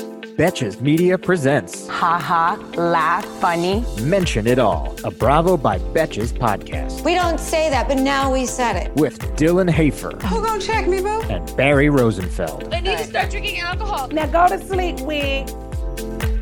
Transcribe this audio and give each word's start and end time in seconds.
Betches 0.00 0.80
Media 0.82 1.16
presents 1.16 1.86
Ha 1.88 2.18
ha, 2.18 2.62
laugh, 2.76 3.24
funny. 3.40 3.82
Mention 4.02 4.46
It 4.46 4.58
All, 4.58 4.94
a 5.04 5.10
Bravo 5.10 5.56
by 5.56 5.78
Betches 5.78 6.32
podcast 6.32 7.02
We 7.04 7.14
don't 7.14 7.40
say 7.40 7.70
that, 7.70 7.88
but 7.88 7.98
now 7.98 8.30
we 8.32 8.44
said 8.44 8.76
it. 8.76 8.94
with 8.96 9.18
Dylan 9.36 9.70
Hafer 9.70 10.10
Who 10.26 10.44
gonna 10.44 10.60
check 10.60 10.86
me, 10.86 11.00
boo? 11.00 11.22
and 11.30 11.56
Barry 11.56 11.88
Rosenfeld. 11.88 12.72
I 12.74 12.80
need 12.80 12.98
to 12.98 13.04
start 13.04 13.30
drinking 13.30 13.60
alcohol. 13.60 14.08
Now 14.08 14.26
go 14.26 14.54
to 14.54 14.62
sleep, 14.66 15.00
wig. 15.00 15.48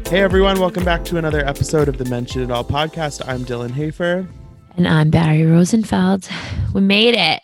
Hey 0.08 0.20
everyone, 0.22 0.58
welcome 0.60 0.84
back 0.84 1.04
to 1.06 1.16
another 1.18 1.44
episode 1.46 1.88
of 1.88 1.98
the 1.98 2.04
Mention 2.06 2.42
It 2.42 2.50
All 2.50 2.64
podcast. 2.64 3.22
I'm 3.28 3.44
Dylan 3.44 3.70
Hafer. 3.70 4.28
And 4.76 4.88
I'm 4.88 5.10
Barry 5.10 5.44
Rosenfeld. 5.46 6.28
We 6.74 6.80
made 6.80 7.14
it. 7.14 7.40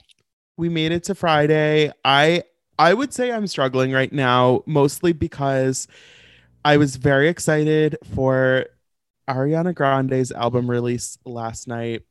We 0.56 0.68
made 0.68 0.90
it 0.92 1.04
to 1.04 1.14
Friday. 1.14 1.92
I 2.04 2.42
I 2.80 2.94
would 2.94 3.12
say 3.12 3.30
I'm 3.30 3.46
struggling 3.46 3.92
right 3.92 4.10
now, 4.10 4.62
mostly 4.64 5.12
because 5.12 5.86
I 6.64 6.78
was 6.78 6.96
very 6.96 7.28
excited 7.28 7.98
for 8.14 8.64
Ariana 9.28 9.74
Grande's 9.74 10.32
album 10.32 10.68
release 10.70 11.18
last 11.26 11.68
night. 11.68 12.04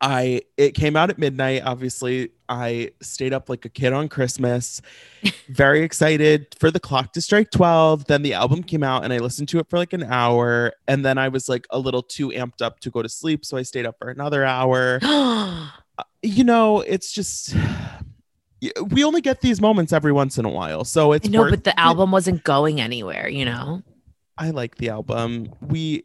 I 0.00 0.40
it 0.56 0.72
came 0.72 0.96
out 0.96 1.10
at 1.10 1.18
midnight. 1.18 1.62
Obviously, 1.66 2.30
I 2.48 2.92
stayed 3.02 3.34
up 3.34 3.50
like 3.50 3.66
a 3.66 3.68
kid 3.68 3.92
on 3.92 4.08
Christmas. 4.08 4.80
Very 5.48 5.82
excited 5.82 6.54
for 6.58 6.70
the 6.70 6.80
clock 6.80 7.12
to 7.12 7.20
strike 7.20 7.50
12. 7.50 8.06
Then 8.06 8.22
the 8.22 8.32
album 8.32 8.62
came 8.62 8.82
out 8.82 9.04
and 9.04 9.12
I 9.12 9.18
listened 9.18 9.48
to 9.50 9.58
it 9.58 9.68
for 9.68 9.76
like 9.78 9.92
an 9.92 10.04
hour. 10.04 10.72
And 10.88 11.04
then 11.04 11.18
I 11.18 11.28
was 11.28 11.50
like 11.50 11.66
a 11.68 11.78
little 11.78 12.02
too 12.02 12.28
amped 12.30 12.62
up 12.62 12.80
to 12.80 12.90
go 12.90 13.02
to 13.02 13.10
sleep. 13.10 13.44
So 13.44 13.58
I 13.58 13.62
stayed 13.62 13.84
up 13.84 13.96
for 13.98 14.08
another 14.08 14.42
hour. 14.42 15.00
You 16.22 16.44
know, 16.44 16.80
it's 16.80 17.12
just 17.12 17.54
we 18.88 19.04
only 19.04 19.20
get 19.20 19.40
these 19.40 19.60
moments 19.60 19.92
every 19.92 20.12
once 20.12 20.38
in 20.38 20.44
a 20.44 20.48
while. 20.48 20.84
So 20.84 21.12
it's 21.12 21.28
I 21.28 21.30
know, 21.30 21.40
worth 21.42 21.50
but 21.50 21.64
the 21.64 21.78
album 21.78 22.10
wasn't 22.10 22.42
going 22.44 22.80
anywhere, 22.80 23.28
you 23.28 23.44
know? 23.44 23.82
I 24.38 24.50
like 24.50 24.76
the 24.76 24.88
album. 24.90 25.52
We, 25.60 26.04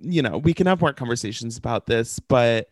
you 0.00 0.22
know, 0.22 0.38
we 0.38 0.54
can 0.54 0.66
have 0.66 0.80
more 0.80 0.92
conversations 0.92 1.56
about 1.56 1.86
this, 1.86 2.18
but 2.18 2.68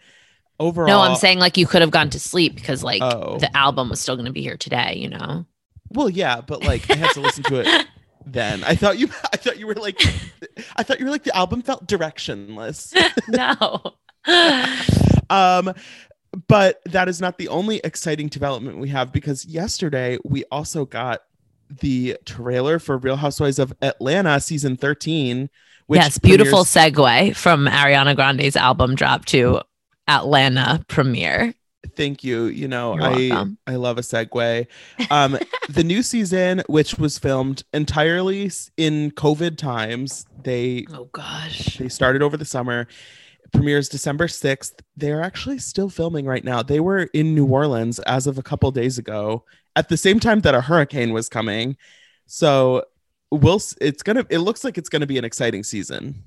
overall, 0.61 0.89
No, 0.89 1.01
I'm 1.01 1.17
saying 1.17 1.39
like 1.39 1.57
you 1.57 1.67
could 1.67 1.81
have 1.81 1.91
gone 1.91 2.11
to 2.11 2.21
sleep 2.21 2.55
because 2.55 2.83
like 2.83 3.03
Oh. 3.03 3.39
the 3.39 3.55
album 3.57 3.89
was 3.89 4.01
still 4.01 4.17
going 4.17 4.27
to 4.27 4.33
be 4.33 4.43
here 4.43 4.57
today, 4.57 4.95
you 4.97 5.09
know? 5.09 5.47
well, 5.91 6.11
yeah, 6.11 6.41
but 6.41 6.65
like 6.65 6.91
I 6.91 6.97
had 6.97 7.11
to 7.13 7.21
listen 7.21 7.45
to 7.45 7.61
it. 7.61 7.87
Then 8.27 8.65
I 8.65 8.75
thought 8.75 8.99
you, 8.99 9.09
I 9.35 9.37
thought 9.37 9.59
you 9.59 9.67
were 9.67 9.75
like, 9.75 10.01
I 10.77 10.83
thought 10.83 10.99
you 10.99 11.05
were 11.05 11.11
like 11.11 11.25
the 11.25 11.37
album 11.37 11.61
felt 11.61 11.87
directionless. 11.87 12.95
no. 13.29 13.93
um, 15.29 15.75
but 16.49 16.81
that 16.87 17.09
is 17.09 17.21
not 17.21 17.39
the 17.39 17.49
only 17.49 17.81
exciting 17.85 18.29
development 18.29 18.79
we 18.79 18.89
have 18.89 19.13
because 19.13 19.45
yesterday 19.45 20.19
we 20.25 20.45
also 20.51 20.85
got 20.85 21.23
the 21.81 22.17
trailer 22.25 22.79
for 22.79 22.99
Real 22.99 23.17
Housewives 23.17 23.59
of 23.59 23.73
Atlanta 23.83 24.41
season 24.41 24.77
13. 24.77 25.49
Which 25.87 26.01
yes, 26.01 26.19
beautiful 26.19 26.65
premieres- 26.65 26.95
segue 26.95 27.37
from 27.37 27.67
Ariana 27.67 28.17
Grande's 28.17 28.57
album 28.57 28.95
drop 28.95 29.27
to 29.27 29.61
Atlanta 30.09 30.83
premiere. 30.89 31.55
Thank 31.97 32.25
you. 32.25 32.45
You 32.47 32.67
know, 32.69 32.95
You're 32.95 33.03
I 33.05 33.11
welcome. 33.29 33.59
I 33.67 33.77
love 33.77 33.99
a 33.99 34.01
segue. 34.01 34.67
Um, 35.11 35.39
the 35.69 35.85
new 35.85 36.03
season, 36.03 36.63
which 36.67 36.99
was 36.99 37.19
filmed 37.19 37.63
entirely 37.75 38.51
in 38.79 39.11
COVID 39.11 39.59
times, 39.59 40.25
they 40.43 40.87
Oh 40.93 41.11
gosh. 41.13 41.77
they 41.77 41.89
started 41.91 42.23
over 42.23 42.37
the 42.39 42.47
summer. 42.47 42.87
Premieres 43.55 43.89
December 43.89 44.29
sixth. 44.29 44.81
They're 44.97 45.23
actually 45.23 45.59
still 45.59 45.89
filming 45.89 46.27
right 46.27 46.45
now. 46.45 46.63
They 46.63 46.81
were 46.81 47.05
in 47.15 47.35
New 47.35 47.47
Orleans 47.47 47.99
as 48.01 48.27
of 48.27 48.37
a 48.39 48.43
couple 48.43 48.71
days 48.71 48.99
ago, 48.99 49.45
at 49.77 49.89
the 49.89 49.97
same 49.97 50.21
time 50.21 50.41
that 50.41 50.55
a 50.55 50.61
hurricane 50.61 51.13
was 51.13 51.29
coming. 51.29 51.77
So 52.27 52.85
we'll. 53.31 53.61
It's 53.81 54.03
gonna. 54.03 54.27
It 54.29 54.39
looks 54.39 54.65
like 54.65 54.77
it's 54.77 54.89
gonna 54.89 55.07
be 55.07 55.19
an 55.19 55.25
exciting 55.25 55.65
season. 55.65 56.23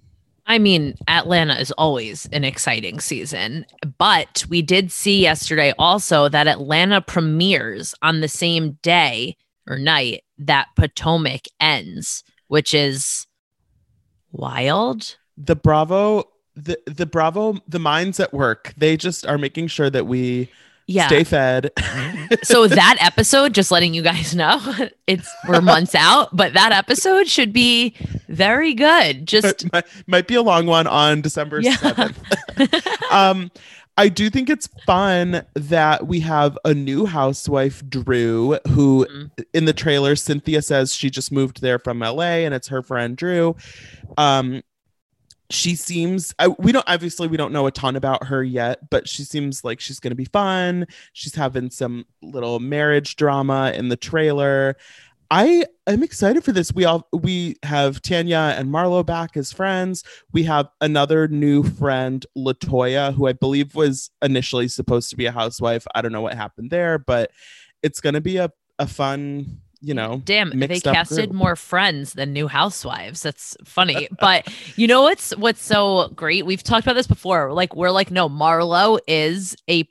I 0.50 0.60
mean, 0.60 0.96
Atlanta 1.10 1.60
is 1.60 1.72
always 1.72 2.26
an 2.32 2.46
exciting 2.46 3.02
season, 3.02 3.66
but 3.98 4.46
we 4.48 4.62
did 4.62 4.94
see 4.94 5.22
yesterday 5.22 5.74
also 5.78 6.30
that 6.30 6.48
Atlanta 6.48 7.02
premieres 7.02 7.94
on 8.02 8.22
the 8.22 8.30
same 8.30 8.80
day 8.82 9.36
or 9.68 9.78
night 9.78 10.24
that 10.38 10.68
Potomac 10.78 11.42
ends, 11.60 12.24
which 12.48 12.74
is 12.74 13.28
wild. 14.32 15.18
the 15.38 15.56
Bravo, 15.56 16.24
the 16.58 16.78
the 16.86 17.06
Bravo, 17.06 17.60
the 17.68 17.80
minds 17.80 18.20
at 18.20 18.34
work. 18.34 18.74
They 18.78 18.98
just 18.98 19.26
are 19.26 19.38
making 19.38 19.68
sure 19.68 19.90
that 19.90 20.08
we 20.08 20.50
Yeah. 20.88 21.08
stay 21.08 21.24
fed. 21.24 21.72
so 22.44 22.68
that 22.68 22.98
episode, 23.00 23.54
just 23.54 23.72
letting 23.72 23.94
you 23.94 24.02
guys 24.02 24.34
know, 24.36 24.60
it's 25.08 25.30
we're 25.48 25.62
months 25.62 25.94
out, 25.96 26.36
but 26.36 26.54
that 26.54 26.72
episode 26.72 27.28
should 27.28 27.54
be 27.54 27.94
very 28.28 28.74
good. 28.74 29.28
Just 29.28 29.72
might, 29.72 29.86
might 30.08 30.28
be 30.28 30.36
a 30.36 30.42
long 30.42 30.66
one 30.66 30.88
on 30.88 31.22
December 31.22 31.60
Yeah. 31.62 31.76
seventh. 31.78 32.20
um, 33.12 33.52
I 34.00 34.10
do 34.10 34.30
think 34.30 34.48
it's 34.50 34.68
fun 34.86 35.44
that 35.56 36.06
we 36.06 36.20
have 36.20 36.56
a 36.64 36.74
new 36.74 37.08
housewife, 37.08 37.82
Drew, 37.90 38.60
who 38.70 39.08
Mhm. 39.10 39.32
in 39.56 39.66
the 39.66 39.74
trailer, 39.74 40.16
Cynthia 40.16 40.62
says 40.62 40.94
she 40.94 41.10
just 41.10 41.32
moved 41.32 41.62
there 41.62 41.80
from 41.80 42.00
LA 42.04 42.46
and 42.46 42.54
it's 42.54 42.68
her 42.68 42.82
friend 42.84 43.18
Drew. 43.18 43.56
Um, 44.18 44.62
she 45.50 45.76
seems 45.76 46.34
I, 46.40 46.50
we 46.50 46.72
don't 46.72 46.88
obviously 46.88 47.28
we 47.28 47.38
don't 47.38 47.54
know 47.54 47.68
a 47.68 47.72
ton 47.72 47.96
about 47.96 48.26
her 48.26 48.44
yet 48.44 48.90
but 48.90 49.08
she 49.08 49.24
seems 49.24 49.64
like 49.64 49.80
she's 49.80 50.00
going 50.00 50.12
to 50.12 50.16
be 50.16 50.26
fun. 50.26 50.88
She's 51.14 51.36
having 51.36 51.70
some 51.70 52.06
little 52.22 52.60
marriage 52.60 53.16
drama 53.16 53.72
in 53.76 53.90
the 53.90 53.98
trailer. 53.98 54.76
I 55.30 55.66
am 55.88 56.04
excited 56.04 56.44
for 56.44 56.54
this. 56.54 56.74
We 56.74 56.86
all 56.86 57.08
we 57.14 57.58
have 57.64 58.02
tanya 58.02 58.56
and 58.58 58.70
marlo 58.70 59.06
back 59.06 59.36
as 59.36 59.52
friends. 59.52 60.04
We 60.32 60.44
have 60.44 60.70
another 60.82 61.28
new 61.28 61.64
friend 61.64 62.26
latoya 62.38 63.14
who 63.14 63.28
i 63.28 63.34
believe 63.34 63.76
was 63.76 64.10
initially 64.22 64.68
supposed 64.68 65.10
to 65.12 65.18
be 65.18 65.26
a 65.26 65.32
housewife. 65.32 65.86
I 65.96 66.02
don't 66.02 66.12
know 66.12 66.22
what 66.22 66.36
happened 66.36 66.72
there 66.72 66.98
but 66.98 67.32
it's 67.84 68.02
going 68.02 68.16
to 68.16 68.22
be 68.22 68.38
a, 68.38 68.52
a 68.80 68.88
fun 68.88 69.62
you 69.82 69.94
know 69.94 70.22
damn, 70.26 70.58
they 70.60 70.80
casted 70.80 71.30
group. 71.30 71.34
more 71.34 71.56
friends 71.56 72.14
than 72.14 72.34
new 72.34 72.48
housewives. 72.48 73.22
That's 73.22 73.56
funny. 73.66 74.08
but 74.20 74.48
you 74.76 74.88
know 74.88 75.04
what's 75.04 75.36
what's 75.38 75.64
so 75.64 76.10
great? 76.16 76.46
We've 76.46 76.64
talked 76.64 76.86
about 76.86 76.96
this 76.96 77.08
before. 77.08 77.54
Like 77.54 77.76
we're 77.76 77.92
like, 77.92 78.12
no, 78.12 78.30
Marlo 78.30 79.00
is 79.08 79.56
a 79.70 79.88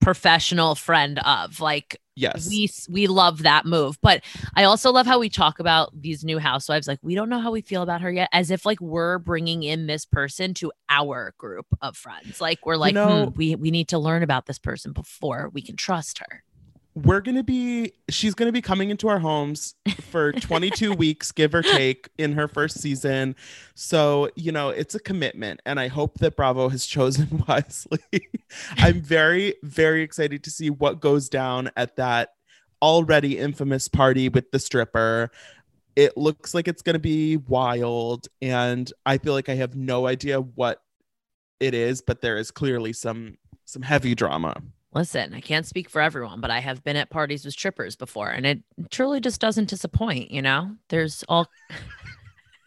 professional 0.00 0.74
friend 0.74 1.18
of 1.20 1.60
like 1.60 2.00
yes 2.14 2.48
we 2.48 2.68
we 2.88 3.06
love 3.08 3.42
that 3.42 3.66
move 3.66 3.98
but 4.00 4.22
i 4.54 4.62
also 4.62 4.92
love 4.92 5.06
how 5.06 5.18
we 5.18 5.28
talk 5.28 5.58
about 5.58 5.90
these 6.00 6.24
new 6.24 6.38
housewives 6.38 6.86
like 6.86 7.00
we 7.02 7.16
don't 7.16 7.28
know 7.28 7.40
how 7.40 7.50
we 7.50 7.60
feel 7.60 7.82
about 7.82 8.00
her 8.00 8.10
yet 8.10 8.28
as 8.32 8.50
if 8.50 8.64
like 8.64 8.80
we're 8.80 9.18
bringing 9.18 9.64
in 9.64 9.86
this 9.86 10.04
person 10.04 10.54
to 10.54 10.70
our 10.88 11.34
group 11.36 11.66
of 11.82 11.96
friends 11.96 12.40
like 12.40 12.64
we're 12.64 12.76
like 12.76 12.94
know- 12.94 13.26
hmm, 13.26 13.36
we 13.36 13.56
we 13.56 13.70
need 13.72 13.88
to 13.88 13.98
learn 13.98 14.22
about 14.22 14.46
this 14.46 14.58
person 14.58 14.92
before 14.92 15.50
we 15.52 15.60
can 15.60 15.76
trust 15.76 16.18
her 16.18 16.44
we're 17.04 17.20
gonna 17.20 17.42
be 17.42 17.92
she's 18.10 18.34
gonna 18.34 18.52
be 18.52 18.62
coming 18.62 18.90
into 18.90 19.08
our 19.08 19.18
homes 19.18 19.74
for 20.10 20.32
22 20.40 20.92
weeks 20.92 21.32
give 21.32 21.54
or 21.54 21.62
take 21.62 22.08
in 22.18 22.32
her 22.32 22.48
first 22.48 22.80
season. 22.80 23.36
So 23.74 24.30
you 24.36 24.52
know 24.52 24.70
it's 24.70 24.94
a 24.94 25.00
commitment 25.00 25.60
and 25.64 25.78
i 25.78 25.88
hope 25.88 26.18
that 26.18 26.36
bravo 26.36 26.68
has 26.68 26.86
chosen 26.86 27.44
wisely. 27.48 28.00
I'm 28.76 29.00
very 29.00 29.54
very 29.62 30.02
excited 30.02 30.42
to 30.44 30.50
see 30.50 30.70
what 30.70 31.00
goes 31.00 31.28
down 31.28 31.70
at 31.76 31.96
that 31.96 32.30
already 32.82 33.38
infamous 33.38 33.88
party 33.88 34.28
with 34.28 34.50
the 34.50 34.58
stripper. 34.58 35.30
It 35.96 36.16
looks 36.16 36.54
like 36.54 36.68
it's 36.68 36.82
going 36.82 36.94
to 36.94 37.00
be 37.00 37.36
wild 37.36 38.28
and 38.40 38.92
i 39.04 39.18
feel 39.18 39.32
like 39.32 39.48
i 39.48 39.56
have 39.56 39.74
no 39.74 40.06
idea 40.06 40.40
what 40.40 40.80
it 41.58 41.74
is 41.74 42.02
but 42.02 42.20
there 42.20 42.36
is 42.38 42.52
clearly 42.52 42.92
some 42.92 43.36
some 43.64 43.82
heavy 43.82 44.14
drama 44.14 44.62
listen 44.98 45.32
i 45.34 45.40
can't 45.40 45.64
speak 45.66 45.88
for 45.88 46.00
everyone 46.00 46.40
but 46.40 46.50
i 46.50 46.58
have 46.58 46.82
been 46.84 46.96
at 46.96 47.08
parties 47.08 47.44
with 47.44 47.54
strippers 47.54 47.94
before 47.96 48.28
and 48.30 48.44
it 48.44 48.60
truly 48.90 49.20
just 49.20 49.40
doesn't 49.40 49.68
disappoint 49.68 50.30
you 50.30 50.42
know 50.42 50.70
there's 50.88 51.24
all 51.28 51.48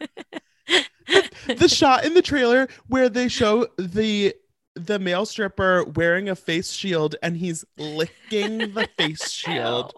the 1.46 1.68
shot 1.68 2.04
in 2.04 2.14
the 2.14 2.22
trailer 2.22 2.68
where 2.88 3.08
they 3.08 3.28
show 3.28 3.66
the 3.78 4.34
the 4.74 4.98
male 4.98 5.26
stripper 5.26 5.84
wearing 5.96 6.28
a 6.30 6.34
face 6.34 6.72
shield 6.72 7.14
and 7.22 7.36
he's 7.36 7.64
licking 7.76 8.56
the 8.72 8.88
face 8.96 9.30
shield. 9.40 9.92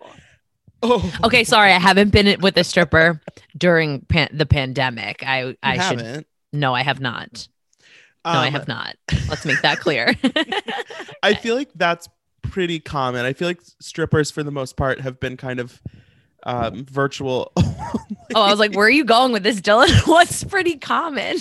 Oh, 0.83 1.19
okay 1.25 1.45
sorry 1.45 1.73
i 1.73 1.79
haven't 1.79 2.11
been 2.11 2.41
with 2.41 2.57
a 2.59 2.65
stripper 2.65 3.21
during 3.57 4.01
pan- 4.03 4.31
the 4.33 4.45
pandemic 4.47 5.23
i 5.25 5.43
you 5.45 5.57
i 5.63 5.75
should 5.89 6.01
haven't. 6.01 6.27
No, 6.53 6.73
I 6.73 6.83
have 6.83 7.01
not. 7.01 7.49
No, 8.25 8.31
I 8.31 8.47
Um, 8.47 8.53
have 8.53 8.69
not. 8.69 8.95
Let's 9.29 9.45
make 9.45 9.61
that 9.63 9.81
clear. 9.81 10.15
I 11.25 11.35
feel 11.35 11.57
like 11.57 11.69
that's 11.75 12.09
pretty 12.55 12.79
common. 12.79 13.25
I 13.25 13.33
feel 13.33 13.49
like 13.49 13.61
strippers, 13.81 14.31
for 14.31 14.45
the 14.45 14.53
most 14.53 14.77
part, 14.77 15.01
have 15.01 15.19
been 15.19 15.37
kind 15.37 15.59
of 15.59 15.83
um, 16.45 16.85
virtual. 16.85 17.51
oh, 17.57 18.07
I 18.37 18.49
was 18.49 18.61
like, 18.61 18.77
where 18.77 18.87
are 18.87 18.91
you 18.91 19.05
going 19.05 19.33
with 19.33 19.43
this, 19.43 19.61
Dylan? 19.61 19.91
What's 20.07 20.45
pretty 20.45 20.77
common? 20.77 21.37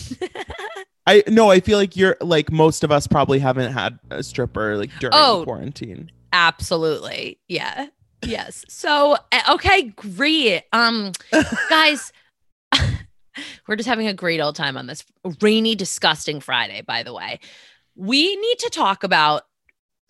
I 1.05 1.21
no, 1.27 1.51
I 1.51 1.59
feel 1.59 1.77
like 1.77 1.95
you're 1.95 2.17
like 2.19 2.51
most 2.51 2.83
of 2.83 2.91
us 2.91 3.05
probably 3.05 3.37
haven't 3.37 3.73
had 3.73 3.99
a 4.09 4.23
stripper 4.23 4.75
like 4.75 4.89
during 4.99 5.13
Oh. 5.15 5.43
quarantine. 5.43 6.09
Absolutely. 6.31 7.37
Yeah. 7.47 7.89
Yes. 8.25 8.65
So, 8.69 9.17
uh, 9.31 9.53
okay, 9.53 9.83
great. 9.95 10.63
Um, 10.73 11.11
guys, 11.69 12.11
we're 13.67 13.75
just 13.75 13.87
having 13.89 14.07
a 14.07 14.13
great 14.15 14.39
old 14.39 14.55
time 14.55 14.77
on 14.77 14.87
this 14.87 15.03
rainy, 15.41 15.75
disgusting 15.75 16.39
Friday, 16.39 16.81
by 16.81 17.03
the 17.03 17.13
way. 17.13 17.39
We 17.95 18.35
need 18.35 18.59
to 18.59 18.69
talk 18.71 19.03
about 19.03 19.43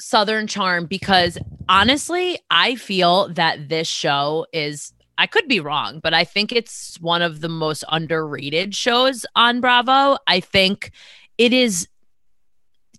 Southern 0.07 0.47
Charm 0.47 0.85
because 0.85 1.37
honestly, 1.69 2.37
I 2.49 2.75
feel 2.75 3.29
that 3.29 3.69
this 3.69 3.87
show 3.87 4.45
is, 4.51 4.93
I 5.17 5.27
could 5.27 5.47
be 5.47 5.59
wrong, 5.59 5.99
but 6.03 6.13
I 6.13 6.23
think 6.25 6.51
it's 6.51 6.99
one 6.99 7.21
of 7.21 7.39
the 7.41 7.49
most 7.49 7.83
underrated 7.89 8.75
shows 8.75 9.25
on 9.35 9.61
Bravo. 9.61 10.17
I 10.27 10.39
think 10.41 10.91
it 11.37 11.53
is 11.53 11.87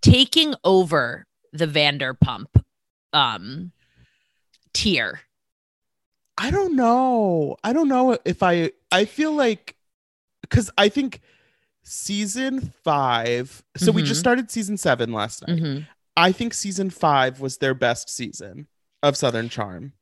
taking 0.00 0.54
over 0.64 1.26
the 1.52 1.66
Vanderpump 1.66 2.46
um 3.12 3.70
tier. 4.72 5.20
I 6.36 6.50
don't 6.50 6.74
know. 6.74 7.56
I 7.62 7.72
don't 7.72 7.88
know 7.88 8.18
if 8.24 8.42
I 8.42 8.72
I 8.90 9.04
feel 9.04 9.32
like 9.32 9.76
cuz 10.50 10.70
I 10.76 10.88
think 10.88 11.20
season 11.84 12.72
5 12.82 13.62
so 13.76 13.92
we 13.92 14.02
just 14.02 14.18
Mhm. 14.18 14.20
started 14.20 14.50
season 14.50 14.76
7 14.76 15.12
last 15.12 15.46
night. 15.46 15.58
Mhm. 15.58 15.86
I 16.16 16.32
think 16.32 16.54
season 16.54 16.90
5 16.90 17.40
was 17.40 17.58
their 17.58 17.74
best 17.74 18.08
season 18.10 18.66
of 19.02 19.16
Southern 19.16 19.48
Charm. 19.48 19.92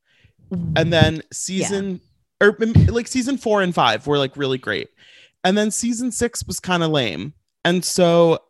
And 0.76 0.92
then 0.92 1.22
season 1.32 2.00
or 2.42 2.52
mm, 2.52 2.90
like 2.90 3.06
season 3.08 3.38
4 3.38 3.62
and 3.62 3.74
5 3.74 4.06
were 4.06 4.18
like 4.18 4.36
really 4.36 4.58
great. 4.58 4.88
And 5.44 5.56
then 5.56 5.70
season 5.70 6.12
6 6.12 6.46
was 6.46 6.60
kind 6.60 6.82
of 6.82 6.90
lame. 6.90 7.32
And 7.64 7.82
so 7.84 8.40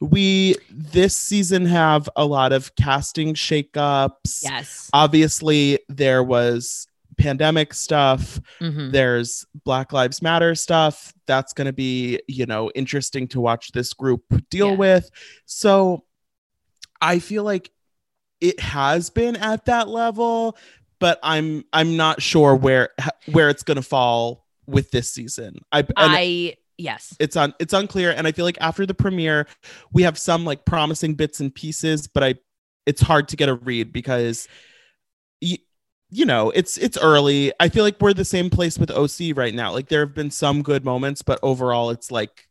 we 0.00 0.56
this 0.70 1.16
season 1.16 1.64
have 1.66 2.08
a 2.16 2.24
lot 2.26 2.52
of 2.52 2.74
casting 2.74 3.34
shakeups. 3.34 4.42
Yes. 4.42 4.90
Obviously 4.92 5.78
there 5.88 6.22
was 6.24 6.86
pandemic 7.18 7.72
stuff 7.72 8.38
Mhm. 8.60 8.92
there's 8.92 9.46
black 9.64 9.90
lives 9.94 10.20
matter 10.20 10.54
stuff 10.54 11.14
that's 11.26 11.54
going 11.54 11.64
to 11.66 11.72
be 11.72 12.20
you 12.28 12.44
know 12.44 12.70
interesting 12.74 13.26
to 13.28 13.40
watch 13.40 13.72
this 13.72 13.94
group 13.94 14.20
deal 14.50 14.72
Yeah. 14.72 14.76
with 14.76 15.10
so 15.46 16.04
i 17.00 17.18
feel 17.18 17.44
like 17.44 17.70
it 18.40 18.60
has 18.60 19.10
been 19.10 19.36
at 19.36 19.64
that 19.66 19.88
level 19.88 20.56
but 20.98 21.18
i'm 21.22 21.64
i'm 21.72 21.96
not 21.96 22.20
sure 22.22 22.54
where 22.54 22.90
where 23.32 23.48
it's 23.48 23.62
going 23.62 23.76
to 23.76 23.82
fall 23.82 24.46
with 24.66 24.90
this 24.90 25.12
season. 25.12 25.58
I 25.72 25.84
I 25.96 26.56
yes. 26.76 27.14
it's 27.18 27.36
on 27.36 27.54
it's 27.58 27.72
unclear 27.72 28.10
and 28.10 28.26
i 28.26 28.32
feel 28.32 28.44
like 28.44 28.58
after 28.60 28.84
the 28.84 28.94
premiere 28.94 29.46
we 29.92 30.02
have 30.02 30.18
some 30.18 30.44
like 30.44 30.64
promising 30.64 31.14
bits 31.14 31.40
and 31.40 31.54
pieces 31.54 32.06
but 32.06 32.22
i 32.22 32.34
it's 32.84 33.00
hard 33.00 33.28
to 33.28 33.36
get 33.36 33.48
a 33.48 33.54
read 33.54 33.92
because 33.92 34.46
y- 35.40 35.58
you 36.10 36.24
know 36.24 36.50
it's 36.50 36.76
it's 36.78 36.96
early. 36.98 37.52
I 37.58 37.68
feel 37.68 37.82
like 37.82 38.00
we're 38.00 38.12
the 38.12 38.24
same 38.24 38.48
place 38.50 38.78
with 38.78 38.90
oc 38.90 39.36
right 39.36 39.54
now. 39.54 39.72
Like 39.72 39.88
there 39.88 40.00
have 40.00 40.14
been 40.14 40.30
some 40.30 40.62
good 40.62 40.84
moments 40.84 41.22
but 41.22 41.40
overall 41.42 41.90
it's 41.90 42.10
like 42.10 42.48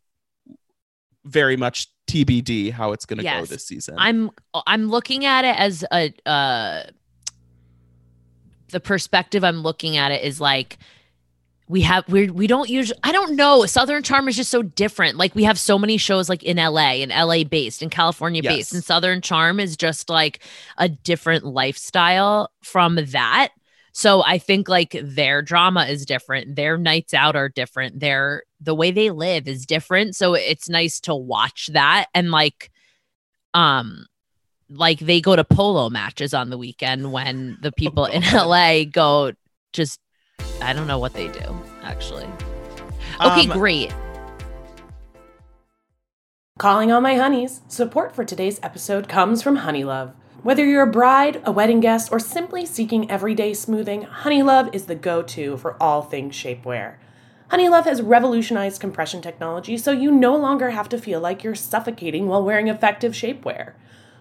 very 1.26 1.58
much 1.58 1.88
tbd 2.08 2.72
how 2.72 2.92
it's 2.92 3.06
going 3.06 3.18
to 3.18 3.24
go 3.24 3.46
this 3.46 3.66
season. 3.68 3.96
I'm 3.98 4.32
I'm 4.68 4.90
looking 4.90 5.26
at 5.26 5.44
it 5.44 5.60
as 5.60 5.84
a 5.92 6.14
uh 6.26 6.84
the 8.70 8.80
perspective 8.80 9.44
I'm 9.44 9.62
looking 9.62 9.98
at 9.98 10.12
it 10.12 10.24
is 10.24 10.40
like 10.40 10.78
we 11.68 11.82
have 11.82 12.08
we 12.08 12.30
we 12.30 12.46
don't 12.48 12.70
usually 12.70 13.00
I 13.04 13.12
don't 13.12 13.36
know. 13.36 13.66
Southern 13.66 14.04
Charm 14.04 14.28
is 14.28 14.36
just 14.36 14.52
so 14.52 14.62
different. 14.62 15.18
Like 15.18 15.34
we 15.34 15.44
have 15.46 15.58
so 15.58 15.80
many 15.80 15.98
shows 15.98 16.30
like 16.30 16.44
in 16.44 16.58
LA 16.58 17.02
and 17.02 17.12
LA 17.12 17.44
based 17.44 17.82
and 17.82 17.90
California 17.90 18.44
based 18.44 18.74
and 18.74 18.84
Southern 18.84 19.22
Charm 19.22 19.60
is 19.60 19.76
just 19.76 20.10
like 20.10 20.40
a 20.78 20.88
different 20.88 21.44
lifestyle 21.44 22.52
from 22.62 22.96
that 23.08 23.50
so 23.98 24.22
I 24.26 24.40
think 24.40 24.68
like 24.68 24.94
their 25.02 25.42
drama 25.42 25.86
is 25.86 26.06
different 26.06 26.58
their 26.58 26.78
nights 26.78 27.14
out 27.14 27.38
are 27.38 27.48
different 27.48 28.02
their 28.02 28.44
the 28.60 28.76
way 28.76 28.92
they 28.92 29.10
live 29.10 29.48
is 29.48 29.66
different 29.66 30.16
so 30.18 30.34
it's 30.34 30.68
nice 30.68 31.00
to 31.02 31.16
watch 31.16 31.70
that 31.72 32.08
and 32.14 32.30
like 32.30 32.72
um 33.54 34.06
like 34.70 35.00
they 35.00 35.22
go 35.22 35.36
to 35.36 35.46
polo 35.46 35.90
matches 35.90 36.34
on 36.34 36.50
the 36.50 36.58
weekend 36.58 37.14
when 37.14 37.58
the 37.62 37.72
people 37.72 38.06
in 38.06 38.22
LA 38.34 38.84
go 38.84 39.32
just 39.72 40.00
I 40.62 40.74
don't 40.74 40.88
know 40.88 41.00
what 41.00 41.14
they 41.14 41.30
do 41.30 41.58
actually. 41.84 42.28
Okay, 43.22 43.48
Um, 43.48 43.58
great. 43.58 43.94
Calling 46.60 46.92
all 46.92 47.02
my 47.02 47.16
honeys. 47.16 47.62
Support 47.68 48.14
for 48.16 48.26
today's 48.26 48.60
episode 48.62 49.08
comes 49.08 49.42
from 49.42 49.60
Honeylove. 49.60 50.14
Whether 50.44 50.66
you're 50.66 50.84
a 50.84 50.92
bride, 50.92 51.42
a 51.44 51.52
wedding 51.52 51.80
guest, 51.80 52.12
or 52.12 52.20
simply 52.20 52.66
seeking 52.66 53.10
everyday 53.10 53.54
smoothing, 53.54 54.04
Honeylove 54.04 54.74
is 54.76 54.86
the 54.86 54.96
go 54.96 55.24
to 55.24 55.58
for 55.58 55.82
all 55.82 56.04
things 56.04 56.36
shapewear. 56.36 56.96
Honeylove 57.52 57.86
has 57.86 58.02
revolutionized 58.02 58.82
compression 58.82 59.22
technology 59.22 59.78
so 59.78 59.92
you 59.92 60.12
no 60.12 60.36
longer 60.36 60.72
have 60.72 60.90
to 60.90 60.98
feel 60.98 61.20
like 61.20 61.44
you're 61.44 61.56
suffocating 61.56 62.28
while 62.28 62.44
wearing 62.44 62.68
effective 62.68 63.14
shapewear. 63.14 63.74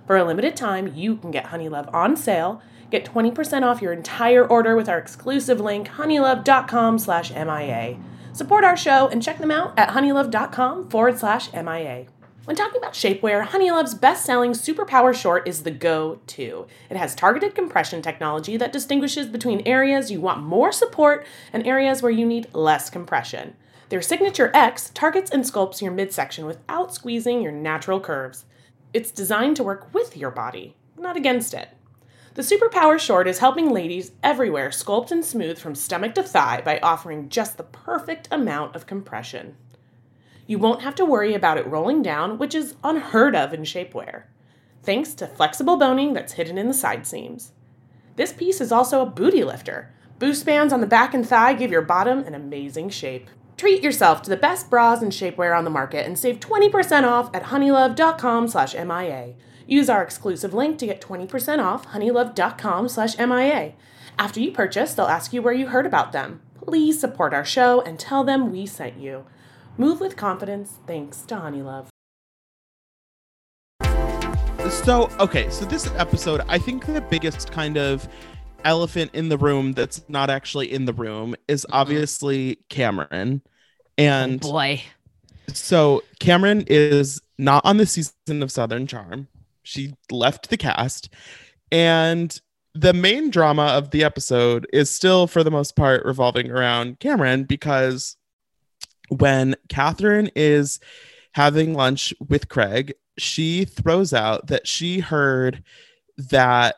For 0.06 0.16
a 0.16 0.24
limited 0.24 0.56
time, 0.56 0.92
you 0.94 1.16
can 1.16 1.30
get 1.30 1.46
Honeylove 1.46 1.92
on 1.92 2.16
sale. 2.16 2.62
Get 2.90 3.06
20% 3.06 3.62
off 3.62 3.82
your 3.82 3.92
entire 3.92 4.46
order 4.46 4.76
with 4.76 4.88
our 4.88 4.98
exclusive 4.98 5.58
link, 5.58 5.88
honeylove.com 5.88 6.98
slash 6.98 7.30
MIA. 7.32 7.98
Support 8.32 8.64
our 8.64 8.76
show 8.76 9.08
and 9.08 9.22
check 9.22 9.38
them 9.38 9.50
out 9.50 9.78
at 9.78 9.90
honeylove.com 9.90 10.90
forward 10.90 11.18
slash 11.18 11.52
MIA. 11.52 12.06
When 12.44 12.56
talking 12.56 12.76
about 12.76 12.92
shapewear, 12.92 13.42
Honeylove's 13.42 13.94
best-selling 13.94 14.52
Superpower 14.52 15.14
Short 15.14 15.48
is 15.48 15.62
the 15.62 15.70
go-to. 15.70 16.66
It 16.90 16.96
has 16.98 17.14
targeted 17.14 17.54
compression 17.54 18.02
technology 18.02 18.58
that 18.58 18.70
distinguishes 18.70 19.28
between 19.28 19.66
areas 19.66 20.10
you 20.10 20.20
want 20.20 20.42
more 20.42 20.70
support 20.70 21.26
and 21.54 21.66
areas 21.66 22.02
where 22.02 22.12
you 22.12 22.26
need 22.26 22.52
less 22.52 22.90
compression. 22.90 23.56
Their 23.88 24.02
Signature 24.02 24.50
X 24.52 24.90
targets 24.92 25.30
and 25.30 25.42
sculpts 25.42 25.80
your 25.80 25.92
midsection 25.92 26.44
without 26.44 26.92
squeezing 26.92 27.40
your 27.40 27.52
natural 27.52 27.98
curves. 27.98 28.44
It's 28.92 29.10
designed 29.10 29.56
to 29.56 29.64
work 29.64 29.94
with 29.94 30.14
your 30.14 30.30
body, 30.30 30.76
not 30.98 31.16
against 31.16 31.54
it. 31.54 31.70
The 32.34 32.42
Superpower 32.42 32.98
Short 32.98 33.26
is 33.26 33.38
helping 33.38 33.70
ladies 33.70 34.12
everywhere 34.22 34.68
sculpt 34.68 35.10
and 35.10 35.24
smooth 35.24 35.58
from 35.58 35.74
stomach 35.74 36.14
to 36.16 36.22
thigh 36.22 36.60
by 36.62 36.78
offering 36.80 37.30
just 37.30 37.56
the 37.56 37.62
perfect 37.62 38.28
amount 38.30 38.76
of 38.76 38.86
compression. 38.86 39.56
You 40.46 40.58
won't 40.58 40.82
have 40.82 40.94
to 40.96 41.04
worry 41.04 41.34
about 41.34 41.58
it 41.58 41.66
rolling 41.66 42.02
down, 42.02 42.38
which 42.38 42.54
is 42.54 42.76
unheard 42.84 43.34
of 43.34 43.54
in 43.54 43.62
shapewear, 43.62 44.24
thanks 44.82 45.14
to 45.14 45.26
flexible 45.26 45.76
boning 45.76 46.12
that's 46.12 46.34
hidden 46.34 46.58
in 46.58 46.68
the 46.68 46.74
side 46.74 47.06
seams. 47.06 47.52
This 48.16 48.32
piece 48.32 48.60
is 48.60 48.70
also 48.70 49.00
a 49.00 49.06
booty 49.06 49.42
lifter. 49.42 49.92
Boost 50.18 50.46
bands 50.46 50.72
on 50.72 50.80
the 50.80 50.86
back 50.86 51.14
and 51.14 51.26
thigh 51.26 51.54
give 51.54 51.70
your 51.70 51.82
bottom 51.82 52.20
an 52.20 52.34
amazing 52.34 52.90
shape. 52.90 53.28
Treat 53.56 53.82
yourself 53.82 54.22
to 54.22 54.30
the 54.30 54.36
best 54.36 54.68
bras 54.68 55.00
and 55.00 55.12
shapewear 55.12 55.56
on 55.56 55.64
the 55.64 55.70
market 55.70 56.06
and 56.06 56.18
save 56.18 56.40
20% 56.40 57.04
off 57.04 57.34
at 57.34 57.44
honeylove.com 57.44 58.48
slash 58.48 58.74
MIA. 58.74 59.34
Use 59.66 59.88
our 59.88 60.02
exclusive 60.02 60.52
link 60.52 60.78
to 60.78 60.86
get 60.86 61.00
20% 61.00 61.58
off 61.64 61.86
honeylove.com 61.88 62.88
slash 62.88 63.16
MIA. 63.18 63.72
After 64.18 64.40
you 64.40 64.52
purchase, 64.52 64.94
they'll 64.94 65.06
ask 65.06 65.32
you 65.32 65.42
where 65.42 65.54
you 65.54 65.68
heard 65.68 65.86
about 65.86 66.12
them. 66.12 66.40
Please 66.54 67.00
support 67.00 67.34
our 67.34 67.44
show 67.44 67.80
and 67.80 67.98
tell 67.98 68.24
them 68.24 68.52
we 68.52 68.66
sent 68.66 68.98
you. 68.98 69.24
Move 69.76 70.00
with 70.00 70.16
confidence 70.16 70.78
thanks 70.86 71.22
to 71.22 71.34
Honeylove. 71.34 71.88
So, 74.70 75.10
okay, 75.18 75.50
so 75.50 75.64
this 75.64 75.90
episode, 75.96 76.42
I 76.48 76.58
think 76.58 76.86
the 76.86 77.00
biggest 77.00 77.50
kind 77.50 77.76
of 77.76 78.08
elephant 78.64 79.10
in 79.14 79.28
the 79.28 79.36
room 79.36 79.72
that's 79.72 80.02
not 80.08 80.30
actually 80.30 80.72
in 80.72 80.84
the 80.84 80.92
room 80.92 81.34
is 81.48 81.62
mm-hmm. 81.62 81.74
obviously 81.74 82.58
Cameron. 82.68 83.42
And 83.98 84.44
oh, 84.44 84.52
Boy. 84.52 84.82
so 85.48 86.04
Cameron 86.20 86.64
is 86.68 87.20
not 87.36 87.64
on 87.64 87.76
the 87.76 87.86
season 87.86 88.42
of 88.42 88.52
Southern 88.52 88.86
Charm. 88.86 89.26
She 89.64 89.94
left 90.08 90.50
the 90.50 90.56
cast. 90.56 91.08
And 91.72 92.40
the 92.74 92.92
main 92.92 93.30
drama 93.30 93.64
of 93.64 93.90
the 93.90 94.04
episode 94.04 94.68
is 94.72 94.88
still, 94.88 95.26
for 95.26 95.42
the 95.42 95.50
most 95.50 95.74
part, 95.74 96.04
revolving 96.04 96.50
around 96.50 97.00
Cameron 97.00 97.42
because 97.42 98.16
when 99.08 99.56
Kathryn 99.68 100.30
is 100.34 100.80
having 101.32 101.74
lunch 101.74 102.14
with 102.28 102.48
Craig, 102.48 102.94
she 103.18 103.64
throws 103.64 104.12
out 104.12 104.48
that 104.48 104.66
she 104.66 105.00
heard 105.00 105.62
that 106.16 106.76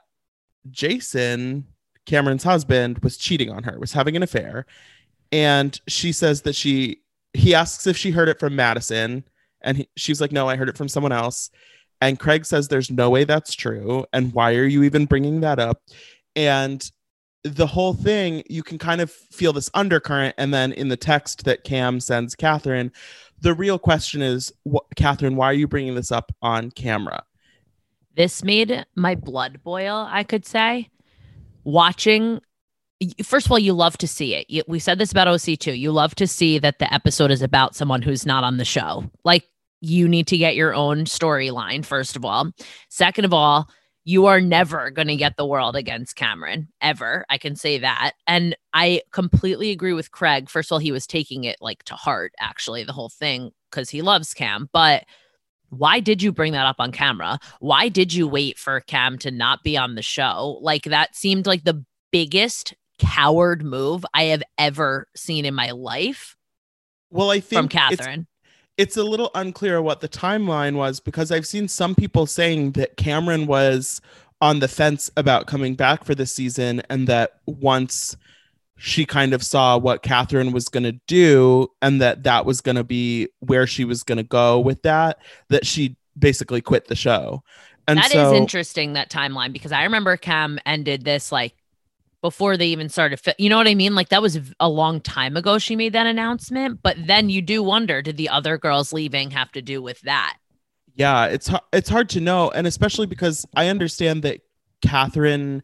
Jason, 0.71 1.67
Cameron's 2.07 2.45
husband, 2.45 2.99
was 3.01 3.17
cheating 3.17 3.51
on 3.51 3.63
her, 3.65 3.79
was 3.79 3.93
having 3.93 4.17
an 4.17 4.23
affair. 4.23 4.67
And 5.33 5.79
she 5.89 6.13
says 6.13 6.43
that 6.43 6.55
she, 6.55 7.03
he 7.33 7.55
asks 7.55 7.87
if 7.87 7.97
she 7.97 8.11
heard 8.11 8.29
it 8.29 8.41
from 8.41 8.57
Madison. 8.57 9.25
And 9.63 9.79
he, 9.79 9.89
she 9.97 10.13
was 10.13 10.21
like, 10.21 10.33
no, 10.33 10.49
I 10.49 10.57
heard 10.57 10.69
it 10.69 10.77
from 10.77 10.89
someone 10.89 11.13
else. 11.13 11.51
And 12.01 12.19
Craig 12.19 12.45
says, 12.45 12.69
there's 12.69 12.91
no 12.91 13.11
way 13.11 13.25
that's 13.25 13.55
true. 13.55 14.05
And 14.13 14.33
why 14.33 14.55
are 14.55 14.67
you 14.67 14.83
even 14.83 15.07
bringing 15.07 15.41
that 15.41 15.59
up? 15.59 15.83
And 16.35 16.89
the 17.55 17.67
whole 17.67 17.95
thing, 17.95 18.43
you 18.49 18.63
can 18.63 18.79
kind 18.79 19.01
of 19.01 19.11
feel 19.11 19.53
this 19.53 19.71
undercurrent. 19.75 20.35
And 20.39 20.53
then 20.53 20.73
in 20.73 20.89
the 20.89 20.97
text 20.97 21.45
that 21.45 21.65
Cam 21.65 22.01
sends 22.01 22.35
Kathryn, 22.35 22.91
the 23.41 23.55
real 23.55 23.79
question 23.79 24.23
is, 24.23 24.53
what, 24.65 24.85
Kathryn, 24.97 25.35
why 25.35 25.47
are 25.47 25.55
you 25.55 25.69
bringing 25.69 25.95
this 25.95 26.11
up 26.11 26.33
on 26.43 26.71
camera? 26.71 27.25
This 28.17 28.43
made 28.43 28.85
my 28.95 29.15
blood 29.15 29.61
boil, 29.63 30.07
I 30.11 30.25
could 30.25 30.47
say. 30.47 30.89
Watching, 31.65 32.41
first 33.23 33.47
of 33.47 33.53
all, 33.53 33.59
you 33.59 33.75
love 33.75 33.99
to 33.99 34.09
see 34.09 34.35
it. 34.35 34.69
We 34.69 34.79
said 34.79 34.99
this 34.99 35.13
about 35.13 35.29
OC 35.29 35.59
too. 35.59 35.73
You 35.73 35.93
love 35.93 36.15
to 36.17 36.27
see 36.27 36.59
that 36.59 36.79
the 36.79 36.93
episode 36.93 37.31
is 37.31 37.43
about 37.43 37.75
someone 37.75 38.03
who's 38.03 38.25
not 38.25 38.45
on 38.45 38.57
the 38.57 38.65
show. 38.65 39.11
Like, 39.25 39.45
you 39.83 40.09
need 40.09 40.27
to 40.29 40.39
get 40.39 40.57
your 40.57 40.75
own 40.75 41.05
storyline, 41.05 41.85
first 41.85 42.17
of 42.17 42.25
all. 42.25 42.51
Second 42.89 43.27
of 43.27 43.35
all, 43.35 43.69
you 44.07 44.27
are 44.27 44.41
never 44.41 44.89
going 44.93 45.09
to 45.09 45.17
get 45.17 45.37
the 45.37 45.45
world 45.45 45.75
against 45.75 46.15
Cameron 46.15 46.69
ever. 46.81 47.27
I 47.29 47.39
can 47.39 47.57
say 47.57 47.79
that. 47.79 48.13
And 48.29 48.57
I 48.73 49.03
completely 49.11 49.73
agree 49.73 49.93
with 49.93 50.13
Craig. 50.13 50.49
First 50.49 50.69
of 50.69 50.75
all, 50.75 50.79
he 50.79 50.93
was 50.93 51.09
taking 51.09 51.43
it 51.43 51.57
like 51.61 51.83
to 51.85 51.95
heart, 51.95 52.33
actually, 52.39 52.85
the 52.85 52.93
whole 52.93 53.09
thing, 53.09 53.51
because 53.69 53.91
he 53.91 54.03
loves 54.03 54.33
Cam. 54.33 54.71
But 54.73 55.07
why 55.71 55.99
did 55.99 56.23
you 56.23 56.31
bring 56.31 56.53
that 56.53 56.67
up 56.67 56.77
on 56.79 56.93
camera? 56.93 57.41
Why 57.59 57.89
did 57.89 58.15
you 58.15 58.29
wait 58.29 58.61
for 58.61 58.79
Cam 58.83 59.19
to 59.19 59.33
not 59.33 59.65
be 59.65 59.77
on 59.77 59.97
the 59.97 60.03
show? 60.03 60.61
Like 60.63 60.85
that 60.85 61.17
seemed 61.17 61.49
like 61.49 61.65
the 61.65 61.85
biggest 62.13 62.75
coward 63.01 63.65
move 63.65 64.07
I 64.15 64.27
have 64.27 64.45
ever 64.57 65.09
seen 65.17 65.45
in 65.45 65.55
my 65.55 65.73
life. 65.73 66.37
Well, 67.11 67.33
I 67.33 67.41
think 67.41 67.59
from 67.59 67.69
Kathryn 67.69 68.27
it's 68.77 68.97
a 68.97 69.05
little 69.05 69.31
unclear 69.35 69.81
what 69.81 70.01
the 70.01 70.09
timeline 70.09 70.77
was 70.77 71.01
because 71.01 71.33
I've 71.33 71.47
seen 71.47 71.69
some 71.69 71.95
people 71.95 72.27
saying 72.27 72.73
that 72.73 72.97
Cameron 72.97 73.47
was 73.47 74.01
on 74.41 74.59
the 74.61 74.69
fence 74.69 75.11
about 75.17 75.47
coming 75.47 75.75
back 75.75 76.05
for 76.05 76.15
this 76.15 76.33
season 76.33 76.83
and 76.91 77.07
that 77.07 77.41
once 77.47 78.17
she 78.77 79.07
kind 79.07 79.33
of 79.33 79.43
saw 79.43 79.79
what 79.79 80.03
Kathryn 80.03 80.53
was 80.53 80.69
going 80.69 80.85
to 80.85 80.93
do 81.07 81.69
and 81.81 82.01
that 82.03 82.25
that 82.25 82.45
was 82.45 82.61
going 82.61 82.77
to 82.77 82.85
be 82.85 83.29
where 83.41 83.67
she 83.67 83.85
was 83.85 84.03
going 84.03 84.19
to 84.19 84.25
go 84.25 84.61
with 84.61 84.83
that, 84.83 85.19
that 85.49 85.65
she 85.65 85.97
basically 86.19 86.61
quit 86.61 86.87
the 86.87 86.95
show. 86.95 87.43
And 87.89 87.99
that 87.99 88.11
so, 88.11 88.33
is 88.33 88.39
interesting, 88.39 88.93
that 88.93 89.11
timeline, 89.11 89.53
because 89.53 89.73
I 89.73 89.85
remember 89.85 90.17
Cam 90.19 90.59
ended 90.67 91.05
this 91.05 91.33
like 91.33 91.55
before 92.27 92.57
they 92.57 92.67
even 92.67 92.89
started. 92.89 93.21
Fi- 93.21 93.37
you 93.39 93.49
know 93.49 93.57
what 93.57 93.69
I 93.69 93.77
mean? 93.77 93.95
Like 93.95 94.09
that 94.09 94.21
was 94.21 94.37
a 94.59 94.69
long 94.69 95.01
time 95.01 95.37
ago 95.37 95.59
she 95.59 95.77
made 95.77 95.93
that 95.93 96.09
announcement. 96.09 96.81
But 96.83 96.97
then 97.07 97.31
you 97.31 97.41
do 97.41 97.63
wonder, 97.63 98.03
did 98.03 98.17
the 98.17 98.29
other 98.29 98.59
girls 98.59 98.93
leaving 98.93 99.31
have 99.31 99.53
to 99.53 99.63
do 99.63 99.81
with 99.81 100.01
that? 100.01 100.37
Yeah, 100.97 101.27
it's 101.27 101.49
it's 101.73 101.89
hard 101.89 102.09
to 102.11 102.21
know, 102.21 102.51
and 102.51 102.67
especially 102.67 103.07
because 103.07 103.47
I 103.55 103.69
understand 103.69 104.25
that 104.25 104.41
Kathryn 104.83 105.63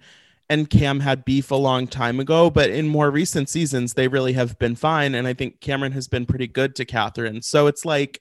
and 0.49 0.71
Cam 0.71 1.00
had 1.00 1.25
beef 1.25 1.50
a 1.50 1.57
long 1.57 1.88
time 1.88 2.21
ago, 2.21 2.49
but 2.49 2.71
in 2.71 2.87
more 2.87 3.11
recent 3.11 3.49
seasons 3.49 3.95
they 3.95 4.07
really 4.07 4.35
have 4.35 4.57
been 4.61 4.76
fine, 4.76 5.16
and 5.16 5.26
I 5.26 5.35
think 5.35 5.61
Cameron 5.61 5.90
has 5.92 6.07
been 6.07 6.26
pretty 6.26 6.47
good 6.47 6.76
to 6.76 6.85
Kathryn. 6.85 7.42
So 7.42 7.66
it's 7.66 7.85
like 7.85 8.21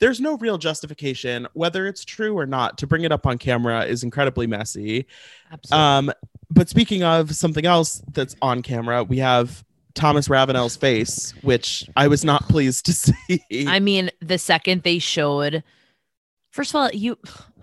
there's 0.00 0.20
no 0.20 0.38
real 0.38 0.56
justification 0.56 1.46
whether 1.52 1.86
it's 1.86 2.04
true 2.04 2.36
or 2.36 2.46
not 2.46 2.78
to 2.78 2.86
bring 2.86 3.04
it 3.04 3.12
up 3.12 3.26
on 3.26 3.38
camera 3.38 3.84
is 3.84 4.02
incredibly 4.02 4.48
messy 4.48 5.06
Absolutely. 5.52 5.84
um 6.08 6.12
but 6.52 6.68
speaking 6.68 7.02
of 7.02 7.34
something 7.34 7.66
else 7.66 8.02
that's 8.12 8.36
on 8.42 8.62
camera 8.62 9.02
we 9.04 9.18
have 9.18 9.64
thomas 9.94 10.28
ravenel's 10.28 10.76
face 10.76 11.34
which 11.42 11.88
i 11.96 12.06
was 12.08 12.24
not 12.24 12.48
pleased 12.48 12.86
to 12.86 12.92
see. 12.92 13.66
I 13.66 13.80
mean, 13.80 14.10
the 14.20 14.38
second 14.38 14.82
they 14.82 14.98
showed, 14.98 15.62
first 16.50 16.70
of 16.70 16.76
all, 16.76 16.90
you, 16.92 17.18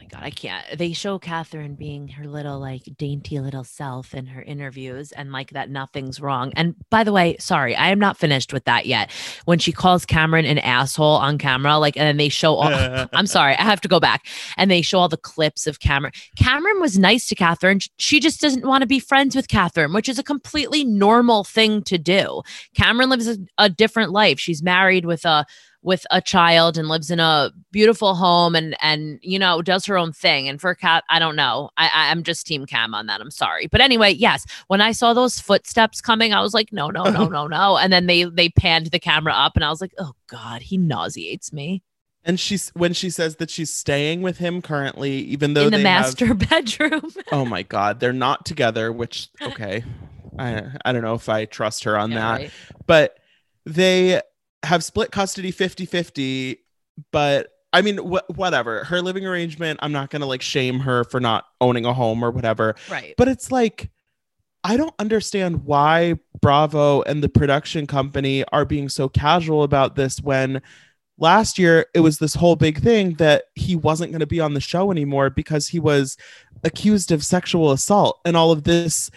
God, 0.09 0.23
I 0.23 0.31
can't. 0.31 0.65
They 0.77 0.93
show 0.93 1.19
Kathryn 1.19 1.77
being 1.77 2.07
her 2.09 2.25
little, 2.25 2.59
like, 2.59 2.81
dainty 2.97 3.39
little 3.39 3.63
self 3.63 4.15
in 4.15 4.25
her 4.25 4.41
interviews 4.41 5.11
and 5.11 5.31
like 5.31 5.51
that 5.51 5.69
nothing's 5.69 6.19
wrong. 6.19 6.51
And 6.55 6.75
by 6.89 7.03
the 7.03 7.11
way, 7.11 7.37
sorry, 7.37 7.75
I 7.75 7.89
am 7.89 7.99
not 7.99 8.17
finished 8.17 8.51
with 8.51 8.65
that 8.65 8.87
yet. 8.87 9.11
When 9.45 9.59
she 9.59 9.71
calls 9.71 10.05
Cameron 10.05 10.45
an 10.45 10.57
asshole 10.57 11.17
on 11.17 11.37
camera, 11.37 11.77
like, 11.77 11.95
and 11.95 12.07
then 12.07 12.17
they 12.17 12.29
show 12.29 12.55
all, 12.55 13.07
I'm 13.13 13.27
sorry, 13.27 13.55
I 13.55 13.63
have 13.63 13.81
to 13.81 13.87
go 13.87 13.99
back 13.99 14.25
and 14.57 14.71
they 14.71 14.81
show 14.81 14.99
all 14.99 15.09
the 15.09 15.17
clips 15.17 15.67
of 15.67 15.79
Cameron. 15.79 16.13
Cameron 16.35 16.81
was 16.81 16.97
nice 16.97 17.27
to 17.27 17.35
Kathryn. 17.35 17.87
She 17.97 18.19
just 18.19 18.41
doesn't 18.41 18.65
want 18.65 18.81
to 18.81 18.87
be 18.87 18.99
friends 18.99 19.35
with 19.35 19.47
Kathryn, 19.47 19.93
which 19.93 20.09
is 20.09 20.17
a 20.17 20.23
completely 20.23 20.83
normal 20.83 21.43
thing 21.43 21.83
to 21.83 21.97
do. 21.99 22.41
Cameron 22.73 23.09
lives 23.09 23.27
a, 23.27 23.37
a 23.57 23.69
different 23.69 24.11
life. 24.11 24.39
She's 24.39 24.63
married 24.63 25.05
with 25.05 25.23
a, 25.25 25.45
with 25.81 26.05
a 26.11 26.21
child 26.21 26.77
and 26.77 26.89
lives 26.89 27.09
in 27.09 27.19
a 27.21 27.51
beautiful 27.71 28.13
home 28.15 28.53
and 28.55 28.75
and 28.81 29.17
you 29.21 29.39
know 29.39 29.61
does 29.61 29.85
her 29.85 29.97
own 29.97 30.11
thing. 30.11 30.49
And 30.49 30.59
for 30.59 30.75
cat 30.75 31.03
i 31.09 31.19
don't 31.19 31.35
know. 31.37 31.69
I 31.77 31.89
i'm 32.11 32.23
just 32.23 32.45
team 32.45 32.65
cam 32.65 32.93
on 32.93 33.05
that. 33.05 33.21
I'm 33.21 33.31
sorry. 33.31 33.67
But 33.67 33.81
anyway 33.81 34.11
yes 34.11 34.45
when 34.67 34.81
i 34.81 34.91
saw 34.91 35.13
those 35.13 35.39
footsteps 35.39 36.01
coming 36.01 36.33
i 36.33 36.41
was 36.41 36.53
like 36.53 36.73
no 36.73 36.89
no 36.89 37.03
no 37.05 37.25
no 37.29 37.47
no. 37.47 37.77
And 37.77 37.93
then 37.93 38.07
they 38.07 38.25
they 38.25 38.49
panned 38.49 38.87
the 38.87 38.99
camera 38.99 39.33
up 39.33 39.53
and 39.55 39.63
i 39.63 39.69
was 39.69 39.79
like 39.81 39.93
oh 39.99 40.11
god 40.27 40.61
he 40.63 40.77
nauseates 40.77 41.53
me. 41.53 41.81
And 42.25 42.37
she's 42.37 42.69
when 42.75 42.91
she 42.93 43.09
says 43.09 43.37
that 43.37 43.49
she's 43.49 43.73
staying 43.73 44.21
with 44.21 44.37
him 44.39 44.61
currently 44.61 45.11
even 45.11 45.53
though 45.53 45.67
in 45.67 45.71
the 45.71 45.79
master 45.79 46.25
have, 46.25 46.39
bedroom. 46.49 47.09
Oh 47.31 47.45
my 47.45 47.63
god 47.63 48.01
they're 48.01 48.11
not 48.11 48.45
together 48.45 48.91
which 48.91 49.29
okay 49.41 49.83
i 50.37 50.63
i 50.83 50.91
don't 50.91 51.01
know 51.03 51.13
if 51.15 51.29
i 51.29 51.45
trust 51.45 51.85
her 51.85 51.97
on 51.97 52.11
Yeah, 52.11 52.17
that. 52.19 52.37
right. 52.41 52.51
but 52.85 53.17
they 53.65 54.21
have 54.63 54.83
split 54.83 55.11
custody 55.11 55.51
50-50 55.51 56.57
but 57.11 57.49
i 57.71 57.81
mean 57.81 57.97
wh- 57.97 58.29
whatever. 58.37 58.83
Her 58.83 59.01
living 59.01 59.25
arrangement 59.25 59.79
i'm 59.81 59.91
not 59.91 60.09
gonna 60.09 60.25
like 60.25 60.41
shame 60.41 60.79
her 60.79 61.03
for 61.03 61.19
not 61.19 61.45
owning 61.61 61.85
a 61.85 61.93
home 61.93 62.23
or 62.23 62.31
whatever. 62.31 62.75
Right. 62.89 63.13
But 63.17 63.27
it's 63.27 63.51
like 63.51 63.89
i 64.63 64.75
don't 64.75 64.93
understand 64.99 65.63
why 65.63 66.15
bravo 66.41 67.01
and 67.03 67.23
the 67.23 67.29
production 67.29 67.87
company 67.87 68.43
are 68.51 68.65
being 68.65 68.89
so 68.89 69.07
casual 69.07 69.63
about 69.63 69.95
this 69.95 70.19
when 70.21 70.61
last 71.17 71.57
year 71.57 71.85
it 71.93 71.99
was 71.99 72.17
this 72.17 72.33
whole 72.33 72.55
big 72.55 72.81
thing 72.81 73.13
that 73.15 73.45
he 73.55 73.75
wasn't 73.75 74.11
going 74.11 74.19
to 74.19 74.27
be 74.27 74.39
on 74.39 74.53
the 74.53 74.61
show 74.61 74.91
anymore 74.91 75.29
because 75.29 75.67
he 75.67 75.79
was 75.79 76.17
accused 76.63 77.11
of 77.11 77.23
sexual 77.23 77.71
assault 77.71 78.19
and 78.25 78.35
all 78.35 78.51
of 78.51 78.63
this 78.63 79.09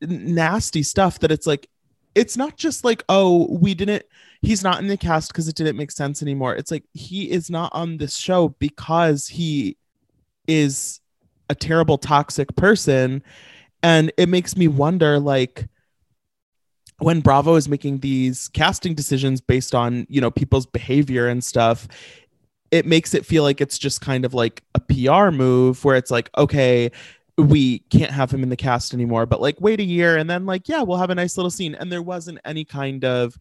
nasty 0.00 0.82
stuff 0.82 1.18
that 1.18 1.32
it's 1.32 1.46
like 1.46 1.68
it's 2.14 2.36
not 2.36 2.56
just 2.56 2.84
like 2.84 3.02
oh 3.08 3.46
we 3.50 3.74
didn't 3.74 4.04
he's 4.42 4.62
not 4.62 4.80
in 4.80 4.88
the 4.88 4.96
cast 4.96 5.32
because 5.32 5.48
it 5.48 5.54
didn't 5.54 5.76
make 5.76 5.90
sense 5.90 6.22
anymore. 6.22 6.54
It's 6.54 6.70
like 6.70 6.84
he 6.92 7.30
is 7.30 7.48
not 7.48 7.70
on 7.72 7.96
this 7.96 8.16
show 8.16 8.50
because 8.58 9.28
he 9.28 9.76
is 10.46 11.00
a 11.48 11.54
terrible 11.54 11.98
toxic 11.98 12.54
person. 12.56 13.22
And 13.82 14.12
it 14.16 14.28
makes 14.28 14.56
me 14.56 14.68
wonder 14.68 15.18
like 15.18 15.68
when 16.98 17.20
bravo 17.20 17.56
is 17.56 17.68
making 17.68 17.98
these 17.98 18.48
casting 18.50 18.94
decisions 18.94 19.40
based 19.40 19.74
on 19.74 20.06
you 20.08 20.20
know 20.20 20.30
people's 20.30 20.66
behavior 20.66 21.26
and 21.26 21.42
stuff 21.42 21.88
it 22.70 22.86
makes 22.86 23.12
it 23.12 23.26
feel 23.26 23.42
like 23.42 23.60
it's 23.60 23.76
just 23.76 24.00
kind 24.00 24.24
of 24.24 24.34
like 24.34 24.62
a 24.76 24.80
pr 24.80 25.34
move 25.34 25.84
where 25.84 25.96
it's 25.96 26.12
like 26.12 26.30
okay 26.38 26.92
we 27.38 27.80
can't 27.90 28.10
have 28.10 28.30
him 28.30 28.42
in 28.42 28.50
the 28.50 28.56
cast 28.56 28.94
anymore 28.94 29.26
but 29.26 29.40
like 29.40 29.60
wait 29.60 29.80
a 29.80 29.84
year 29.84 30.16
and 30.16 30.28
then 30.28 30.46
like 30.46 30.68
yeah 30.68 30.82
we'll 30.82 30.98
have 30.98 31.10
a 31.10 31.14
nice 31.14 31.36
little 31.36 31.50
scene. 31.50 31.74
And 31.74 31.90
there 31.90 32.02
wasn't 32.02 32.38
any 32.44 32.64
kind 32.64 33.04
of 33.04 33.36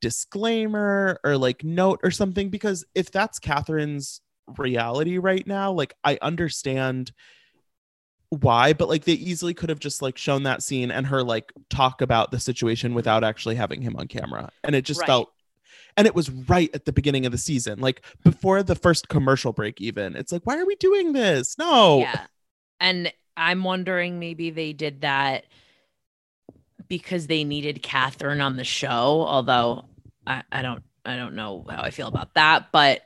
disclaimer 0.00 1.18
or 1.24 1.36
like 1.36 1.64
note 1.64 2.00
or 2.02 2.10
something 2.10 2.48
because 2.50 2.84
if 2.94 3.10
that's 3.10 3.38
kathryn's 3.38 4.20
reality 4.58 5.18
right 5.18 5.46
now 5.46 5.72
like 5.72 5.94
i 6.04 6.18
understand 6.22 7.12
why 8.30 8.72
but 8.72 8.88
like 8.88 9.04
they 9.04 9.12
easily 9.12 9.54
could 9.54 9.68
have 9.68 9.78
just 9.78 10.02
like 10.02 10.18
shown 10.18 10.42
that 10.42 10.62
scene 10.62 10.90
and 10.90 11.06
her 11.06 11.22
like 11.22 11.52
talk 11.70 12.00
about 12.02 12.30
the 12.30 12.40
situation 12.40 12.92
without 12.94 13.22
actually 13.24 13.54
having 13.54 13.80
him 13.80 13.96
on 13.96 14.06
camera 14.08 14.50
and 14.64 14.74
it 14.74 14.82
just 14.84 15.00
Right. 15.00 15.06
felt 15.06 15.32
and 15.96 16.06
it 16.06 16.14
was 16.14 16.28
right 16.30 16.68
at 16.74 16.84
the 16.84 16.92
beginning 16.92 17.24
of 17.24 17.32
the 17.32 17.38
season 17.38 17.80
like 17.80 18.04
before 18.24 18.62
the 18.62 18.74
first 18.74 19.08
commercial 19.08 19.52
break 19.52 19.80
even 19.80 20.16
it's 20.16 20.32
like 20.32 20.42
why 20.44 20.58
are 20.58 20.66
we 20.66 20.74
doing 20.76 21.12
this 21.12 21.56
no 21.58 21.98
Yeah. 22.00 22.26
And 22.78 23.10
I'm 23.38 23.64
wondering 23.64 24.18
maybe 24.18 24.50
they 24.50 24.72
did 24.74 25.00
that 25.00 25.44
because 26.88 27.26
they 27.26 27.44
needed 27.44 27.82
Kathryn 27.82 28.44
on 28.44 28.56
the 28.56 28.64
show, 28.64 28.88
although 29.26 29.84
I, 30.26 30.42
I 30.50 30.62
don't 30.62 30.82
I 31.04 31.16
don't 31.16 31.34
know 31.34 31.64
how 31.68 31.82
I 31.82 31.90
feel 31.90 32.08
about 32.08 32.34
that, 32.34 32.72
but 32.72 33.02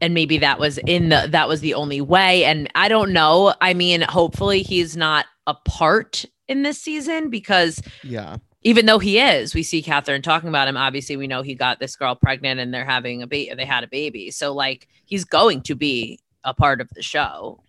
and 0.00 0.14
maybe 0.14 0.38
that 0.38 0.58
was 0.58 0.78
in 0.78 1.08
the 1.10 1.28
that 1.30 1.48
was 1.48 1.60
the 1.60 1.74
only 1.74 2.00
way. 2.00 2.44
And 2.44 2.68
I 2.74 2.88
don't 2.88 3.12
know. 3.12 3.54
I 3.60 3.74
mean, 3.74 4.00
hopefully 4.02 4.62
he's 4.62 4.96
not 4.96 5.26
a 5.46 5.54
part 5.54 6.24
in 6.48 6.62
this 6.62 6.80
season 6.80 7.30
because 7.30 7.80
yeah 8.02 8.36
even 8.66 8.86
though 8.86 8.98
he 8.98 9.18
is, 9.18 9.54
we 9.54 9.62
see 9.62 9.82
Kathryn 9.82 10.22
talking 10.22 10.48
about 10.48 10.68
him. 10.68 10.76
Obviously, 10.78 11.18
we 11.18 11.26
know 11.26 11.42
he 11.42 11.54
got 11.54 11.80
this 11.80 11.96
girl 11.96 12.14
pregnant 12.14 12.60
and 12.60 12.72
they're 12.72 12.86
having 12.86 13.20
a 13.22 13.26
baby. 13.26 13.54
They 13.54 13.66
had 13.66 13.84
a 13.84 13.88
baby, 13.88 14.30
so 14.30 14.54
like 14.54 14.88
he's 15.04 15.24
going 15.26 15.60
to 15.64 15.74
be 15.74 16.18
a 16.44 16.54
part 16.54 16.80
of 16.80 16.88
the 16.94 17.02
show. 17.02 17.62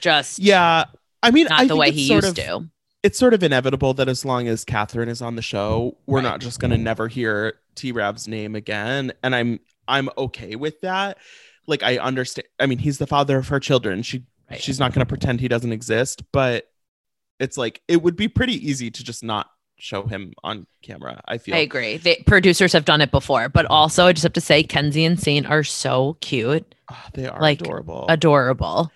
Just 0.00 0.38
yeah 0.38 0.84
i 1.22 1.30
mean 1.32 1.46
not 1.50 1.60
I 1.60 1.64
the 1.64 1.68
think 1.70 1.80
way 1.80 1.88
it's 1.88 1.96
he 1.96 2.06
sort 2.08 2.24
used 2.24 2.38
of- 2.38 2.44
to. 2.44 2.68
It's 3.02 3.18
sort 3.18 3.32
of 3.34 3.42
inevitable 3.42 3.94
that 3.94 4.08
as 4.08 4.24
long 4.24 4.48
as 4.48 4.64
Kathryn 4.64 5.08
is 5.08 5.22
on 5.22 5.36
the 5.36 5.42
show, 5.42 5.96
we're 6.06 6.18
Right. 6.18 6.24
not 6.24 6.40
just 6.40 6.58
going 6.58 6.72
to 6.72 6.78
never 6.78 7.06
hear 7.08 7.54
T 7.76 7.92
Rav's 7.92 8.26
name 8.26 8.54
again. 8.54 9.12
And 9.22 9.34
I'm 9.34 9.60
I'm 9.86 10.10
okay 10.18 10.56
with 10.56 10.80
that. 10.82 11.18
Like 11.66 11.82
I 11.82 11.98
understand. 11.98 12.46
I 12.58 12.66
mean, 12.66 12.78
he's 12.78 12.98
the 12.98 13.06
father 13.06 13.38
of 13.38 13.48
her 13.48 13.60
children. 13.60 14.02
She 14.02 14.24
Right. 14.50 14.60
she's 14.60 14.80
not 14.80 14.92
going 14.94 15.00
to 15.04 15.08
pretend 15.08 15.40
he 15.40 15.48
doesn't 15.48 15.72
exist, 15.72 16.22
but 16.32 16.70
it's 17.38 17.56
like 17.58 17.82
it 17.86 18.02
would 18.02 18.16
be 18.16 18.26
pretty 18.28 18.54
easy 18.68 18.90
to 18.90 19.04
just 19.04 19.22
not 19.22 19.48
show 19.76 20.02
him 20.04 20.32
on 20.42 20.66
camera. 20.82 21.20
I 21.28 21.38
feel. 21.38 21.54
I 21.54 21.58
agree. 21.58 21.98
The 21.98 22.16
producers 22.26 22.72
have 22.72 22.84
done 22.84 23.00
it 23.00 23.10
before, 23.12 23.48
but 23.48 23.64
also 23.66 24.06
I 24.06 24.12
just 24.12 24.24
have 24.24 24.32
to 24.32 24.40
say 24.40 24.62
Kensie 24.64 25.04
and 25.04 25.20
Saint 25.20 25.46
are 25.46 25.62
so 25.62 26.16
cute, 26.20 26.74
Oh, 26.90 27.04
they 27.14 27.28
are 27.28 27.40
Like, 27.40 27.60
adorable. 27.60 28.06
adorable. 28.08 28.90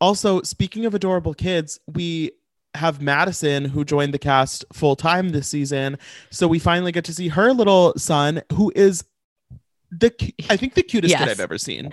also, 0.00 0.42
speaking 0.42 0.84
of 0.86 0.94
adorable 0.94 1.34
kids, 1.34 1.80
we 1.88 2.30
have 2.74 3.00
Madison 3.00 3.64
who 3.66 3.84
joined 3.84 4.12
the 4.14 4.18
cast 4.18 4.64
full 4.72 4.94
time 4.96 5.30
this 5.30 5.48
season. 5.48 5.98
So 6.30 6.46
we 6.46 6.58
finally 6.58 6.92
get 6.92 7.04
to 7.06 7.14
see 7.14 7.28
her 7.28 7.52
little 7.52 7.94
son 7.96 8.42
who 8.52 8.70
is 8.76 9.04
the 9.90 10.12
I 10.50 10.56
think 10.56 10.74
the 10.74 10.82
cutest 10.82 11.16
kid 11.16 11.28
I've 11.28 11.40
ever 11.40 11.56
seen. 11.58 11.90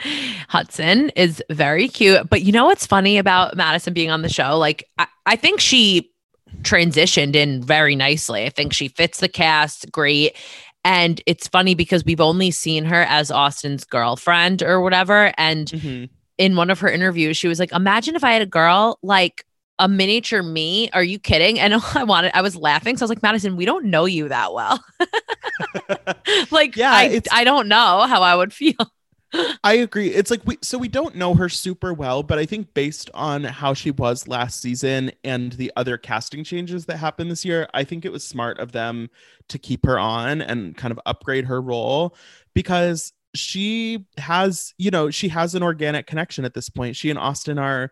Hudson 0.50 1.10
is 1.12 1.41
very 1.50 1.88
cute. 1.88 2.29
But 2.29 2.41
you 2.44 2.51
know 2.51 2.65
what's 2.65 2.86
funny 2.86 3.17
about 3.17 3.55
Madison 3.55 3.94
being 3.94 4.12
on 4.12 4.22
the 4.22 4.27
show? 4.29 4.58
Like, 4.58 4.86
I, 4.98 5.08
I 5.25 5.36
think 5.38 5.62
she 5.62 6.12
transitioned 6.62 7.36
in 7.36 7.63
very 7.63 7.96
nicely. 7.96 8.46
I 8.46 8.50
think 8.50 8.74
she 8.74 8.89
fits 8.89 9.20
the 9.22 9.29
cast 9.29 9.91
great. 9.91 10.36
And 10.84 11.22
it's 11.25 11.48
funny 11.48 11.74
because 11.74 12.05
we've 12.05 12.22
only 12.22 12.51
seen 12.51 12.86
her 12.86 13.01
as 13.03 13.32
Austin's 13.32 13.86
girlfriend 13.86 14.62
or 14.62 14.82
whatever. 14.82 15.34
And 15.38 15.67
Mhm. 15.70 16.10
in 16.38 16.55
one 16.58 16.70
of 16.70 16.79
her 16.82 16.89
interviews, 16.89 17.38
she 17.38 17.48
was 17.48 17.60
like, 17.60 17.72
Imagine 17.72 18.15
if 18.15 18.24
I 18.24 18.34
had 18.34 18.41
a 18.41 18.46
girl 18.46 19.00
like 19.01 19.46
a 19.79 19.88
miniature 19.88 20.41
me. 20.41 20.89
Are 20.91 21.03
you 21.03 21.20
kidding? 21.20 21.60
And 21.60 21.74
I 21.96 22.03
wanted, 22.03 22.32
I 22.36 22.41
was 22.41 22.55
laughing. 22.55 22.98
So 22.98 23.03
I 23.03 23.05
was 23.05 23.10
like, 23.10 23.24
Madison, 23.24 23.55
we 23.55 23.65
don't 23.65 23.86
know 23.86 24.05
you 24.05 24.29
that 24.29 24.53
well. 24.53 24.84
like, 26.51 26.75
Yeah, 26.75 26.91
I, 26.91 27.22
I 27.32 27.44
don't 27.44 27.67
know 27.67 28.05
how 28.08 28.22
I 28.22 28.36
would 28.36 28.53
feel. 28.53 28.75
I 29.63 29.74
agree. 29.74 30.10
It's 30.10 30.32
like 30.32 30.41
we 30.46 30.58
so 30.62 30.77
we 30.77 30.88
don't 30.88 31.15
know 31.15 31.34
her 31.36 31.50
super 31.50 31.94
well, 31.94 32.24
but 32.24 32.39
I 32.39 32.46
think 32.46 32.74
based 32.74 33.10
on 33.13 33.44
how 33.44 33.74
she 33.74 33.91
was 33.91 34.27
last 34.27 34.62
season 34.62 35.12
and 35.24 35.53
the 35.53 35.72
other 35.75 35.98
casting 35.98 36.44
changes 36.44 36.86
that 36.86 36.98
happened 36.98 37.32
this 37.32 37.46
year, 37.46 37.67
I 37.74 37.84
think 37.84 38.05
it 38.05 38.12
was 38.12 38.24
smart 38.24 38.60
of 38.60 38.72
them 38.72 39.10
to 39.50 39.58
keep 39.58 39.86
her 39.86 40.00
on 40.00 40.41
and 40.41 40.75
kind 40.77 40.91
of 40.91 41.00
upgrade 41.05 41.46
her 41.46 41.62
role 41.62 42.15
because 42.53 43.13
she 43.34 44.05
has, 44.17 44.74
you 44.77 44.91
know, 44.91 45.10
she 45.10 45.27
has 45.29 45.55
an 45.55 45.63
organic 45.63 46.08
connection 46.08 46.46
at 46.46 46.53
this 46.53 46.70
point. 46.70 46.96
She 46.96 47.10
and 47.10 47.20
Austin 47.20 47.60
are 47.60 47.91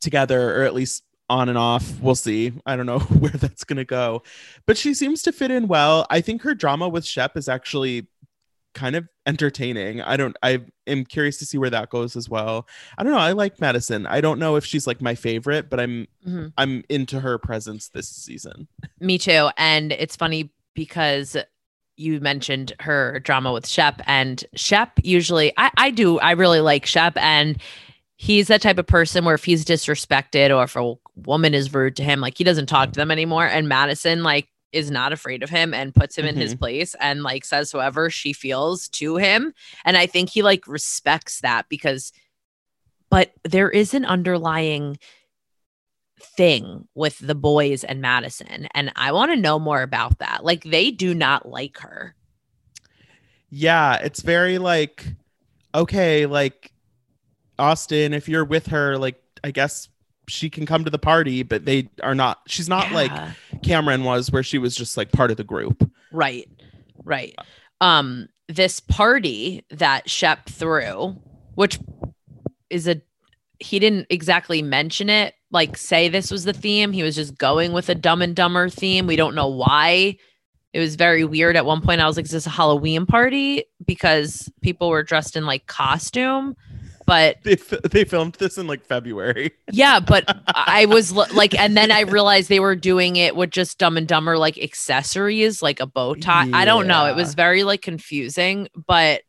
together 0.00 0.60
or 0.60 0.64
at 0.64 0.74
least 0.74 1.02
on 1.28 1.48
and 1.48 1.58
off. 1.58 2.00
We'll 2.00 2.14
see. 2.14 2.52
I 2.66 2.76
don't 2.76 2.86
know 2.86 2.98
where 3.18 3.32
that's 3.32 3.64
going 3.64 3.78
to 3.78 3.84
go. 3.84 4.22
But 4.66 4.76
she 4.78 4.94
seems 4.94 5.22
to 5.22 5.32
fit 5.32 5.50
in 5.50 5.66
well. 5.68 6.06
I 6.10 6.20
think 6.20 6.42
her 6.42 6.54
drama 6.54 6.88
with 6.88 7.04
Shep 7.04 7.36
is 7.36 7.48
actually 7.48 8.06
kind 8.74 8.94
of 8.94 9.08
entertaining. 9.24 10.02
I 10.02 10.18
don't 10.18 10.36
I 10.42 10.60
am 10.86 11.04
curious 11.06 11.38
to 11.38 11.46
see 11.46 11.56
where 11.56 11.70
that 11.70 11.88
goes 11.88 12.14
as 12.14 12.28
well. 12.28 12.68
I 12.98 13.02
don't 13.02 13.12
know. 13.12 13.18
I 13.18 13.32
like 13.32 13.58
Madison. 13.58 14.06
I 14.06 14.20
don't 14.20 14.38
know 14.38 14.56
if 14.56 14.66
she's 14.66 14.86
like 14.86 15.00
my 15.00 15.14
favorite, 15.14 15.70
but 15.70 15.80
I'm 15.80 16.06
Mhm. 16.26 16.52
I'm 16.58 16.84
into 16.90 17.20
her 17.20 17.38
presence 17.38 17.88
this 17.88 18.06
season. 18.08 18.68
Me 19.00 19.16
too. 19.16 19.48
And 19.56 19.92
it's 19.92 20.14
funny 20.14 20.52
because 20.74 21.38
you 21.96 22.20
mentioned 22.20 22.74
her 22.80 23.18
drama 23.20 23.50
with 23.50 23.66
Shep 23.66 24.02
and 24.06 24.44
Shep 24.54 24.90
usually 25.02 25.54
I, 25.56 25.70
I 25.78 25.90
do 25.90 26.18
I 26.18 26.32
really 26.32 26.60
like 26.60 26.84
Shep 26.84 27.16
and 27.16 27.56
he's 28.16 28.48
that 28.48 28.62
type 28.62 28.78
of 28.78 28.86
person 28.86 29.24
where 29.24 29.34
if 29.34 29.44
he's 29.44 29.64
disrespected 29.64 30.56
or 30.56 30.64
if 30.64 30.76
a 30.76 30.94
woman 31.26 31.54
is 31.54 31.72
rude 31.72 31.96
to 31.96 32.02
him, 32.02 32.20
like 32.20 32.36
he 32.36 32.44
doesn't 32.44 32.66
talk 32.66 32.86
mm-hmm. 32.86 32.92
to 32.92 32.98
them 32.98 33.10
anymore. 33.10 33.46
And 33.46 33.68
Madison 33.68 34.22
like 34.22 34.48
is 34.72 34.90
not 34.90 35.12
afraid 35.12 35.42
of 35.42 35.50
him 35.50 35.72
and 35.72 35.94
puts 35.94 36.16
him 36.16 36.26
in 36.26 36.36
his 36.36 36.52
mm-hmm. 36.52 36.60
place 36.60 36.94
and 37.00 37.22
like 37.22 37.44
says 37.44 37.70
whoever 37.70 38.10
she 38.10 38.32
feels 38.32 38.88
to 38.88 39.16
him. 39.16 39.52
And 39.84 39.96
I 39.96 40.06
think 40.06 40.30
he 40.30 40.42
like 40.42 40.66
respects 40.66 41.40
that 41.40 41.68
because 41.68 42.12
but 43.08 43.32
there 43.44 43.70
is 43.70 43.94
an 43.94 44.04
underlying 44.04 44.98
thing 46.20 46.88
with 46.94 47.18
the 47.18 47.34
boys 47.34 47.84
and 47.84 48.00
Madison. 48.00 48.66
And 48.74 48.92
I 48.96 49.12
want 49.12 49.30
to 49.30 49.36
know 49.36 49.58
more 49.58 49.82
about 49.82 50.18
that. 50.18 50.44
Like 50.44 50.64
they 50.64 50.90
do 50.90 51.14
not 51.14 51.48
like 51.48 51.78
her. 51.78 52.14
Yeah, 53.48 53.96
it's 53.96 54.22
very 54.22 54.58
like 54.58 55.06
okay, 55.74 56.26
like 56.26 56.72
Austin, 57.58 58.12
if 58.12 58.28
you're 58.28 58.44
with 58.44 58.68
her, 58.68 58.98
like 58.98 59.20
I 59.44 59.50
guess 59.50 59.88
she 60.28 60.50
can 60.50 60.66
come 60.66 60.84
to 60.84 60.90
the 60.90 60.98
party, 60.98 61.42
but 61.42 61.64
they 61.64 61.88
are 62.02 62.14
not 62.14 62.40
she's 62.46 62.68
not 62.68 62.90
like 62.92 63.12
Cameron 63.62 64.04
was 64.04 64.30
where 64.30 64.42
she 64.42 64.58
was 64.58 64.74
just 64.74 64.96
like 64.96 65.12
part 65.12 65.30
of 65.30 65.36
the 65.36 65.44
group. 65.44 65.88
right. 66.12 66.48
Right. 67.04 67.34
Um 67.80 68.28
this 68.48 68.80
party 68.80 69.64
that 69.70 70.08
Shep 70.08 70.48
threw, 70.48 71.16
which 71.54 71.78
is 72.70 72.88
a 72.88 73.00
he 73.58 73.78
didn't 73.78 74.06
exactly 74.10 74.62
mention 74.62 75.08
it, 75.08 75.34
like 75.50 75.76
say 75.76 76.08
this 76.08 76.30
was 76.30 76.44
the 76.44 76.52
theme. 76.52 76.92
He 76.92 77.02
was 77.02 77.14
just 77.14 77.38
going 77.38 77.72
with 77.72 77.88
a 77.88 77.94
dumb 77.94 78.22
and 78.22 78.34
dumber 78.34 78.68
theme. 78.68 79.06
We 79.06 79.16
don't 79.16 79.34
know 79.34 79.48
why. 79.48 80.16
It 80.72 80.80
was 80.80 80.96
very 80.96 81.24
weird. 81.24 81.56
At 81.56 81.64
one 81.64 81.80
point, 81.80 82.02
I 82.02 82.06
was 82.06 82.16
like, 82.16 82.26
is 82.26 82.32
this 82.32 82.46
a 82.46 82.50
Halloween 82.50 83.06
party? 83.06 83.64
Because 83.86 84.52
people 84.60 84.90
were 84.90 85.02
dressed 85.02 85.34
in 85.34 85.46
like 85.46 85.66
costume. 85.66 86.54
But 87.06 87.42
They 87.44 87.52
f- 87.52 87.82
they 87.90 88.04
filmed 88.04 88.34
this 88.34 88.58
in 88.58 88.66
like 88.66 88.84
February. 88.84 89.52
Yeah, 89.70 90.00
but 90.00 90.24
I 90.48 90.86
was 90.86 91.12
like, 91.12 91.58
and 91.58 91.76
then 91.76 91.92
I 91.92 92.00
realized 92.00 92.48
they 92.48 92.60
were 92.60 92.76
doing 92.76 93.16
it 93.16 93.36
with 93.36 93.50
just 93.50 93.78
Dumb 93.78 93.96
and 93.96 94.08
Dumber 94.08 94.36
like 94.36 94.58
accessories, 94.58 95.62
like 95.62 95.78
a 95.80 95.86
bow 95.86 96.14
tie. 96.16 96.50
I 96.52 96.64
don't 96.64 96.88
know. 96.88 97.06
It 97.06 97.14
was 97.16 97.34
very 97.34 97.62
like 97.62 97.80
confusing, 97.80 98.68
but 98.86 99.22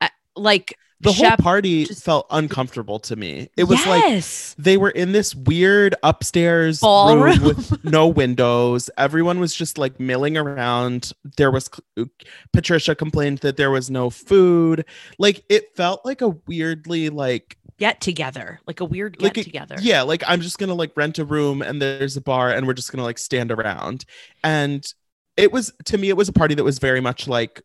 I, 0.00 0.10
like 0.34 0.78
The 1.00 1.12
whole 1.12 1.26
Shep 1.26 1.38
party 1.40 1.84
just- 1.84 2.02
felt 2.04 2.26
uncomfortable 2.30 2.98
to 3.00 3.16
me. 3.16 3.50
It 3.56 3.64
was 3.64 3.84
like 3.86 4.24
they 4.56 4.78
were 4.78 4.88
in 4.90 5.12
this 5.12 5.34
weird 5.34 5.94
upstairs 6.02 6.80
Ballroom. 6.80 7.22
room 7.38 7.42
with 7.44 7.84
no 7.84 8.08
windows. 8.08 8.88
Everyone 8.96 9.38
was 9.38 9.54
just 9.54 9.76
like 9.76 10.00
milling 10.00 10.38
around. 10.38 11.12
There 11.36 11.50
was 11.50 11.68
uh, 11.98 12.04
Patricia 12.52 12.94
complained 12.94 13.38
that 13.38 13.58
there 13.58 13.70
was 13.70 13.90
no 13.90 14.08
food. 14.08 14.86
Like 15.18 15.44
it 15.50 15.76
felt 15.76 16.04
like 16.06 16.22
a 16.22 16.28
weirdly 16.46 17.10
like 17.10 17.58
get 17.78 18.00
together, 18.00 18.58
like 18.66 18.80
a 18.80 18.84
weird 18.86 19.20
like 19.20 19.34
get 19.34 19.42
a- 19.42 19.44
together. 19.44 19.76
Yeah, 19.78 20.00
like 20.00 20.22
I'm 20.26 20.40
just 20.40 20.58
gonna 20.58 20.72
like 20.74 20.92
rent 20.96 21.18
a 21.18 21.26
room 21.26 21.60
and 21.60 21.82
there's 21.82 22.16
a 22.16 22.22
bar 22.22 22.50
and 22.50 22.66
we're 22.66 22.72
just 22.72 22.90
gonna 22.90 23.04
like 23.04 23.18
stand 23.18 23.52
around. 23.52 24.06
And 24.42 24.82
it 25.36 25.52
was 25.52 25.70
to 25.84 25.98
me, 25.98 26.08
it 26.08 26.16
was 26.16 26.30
a 26.30 26.32
party 26.32 26.54
that 26.54 26.64
was 26.64 26.78
very 26.78 27.02
much 27.02 27.28
like 27.28 27.60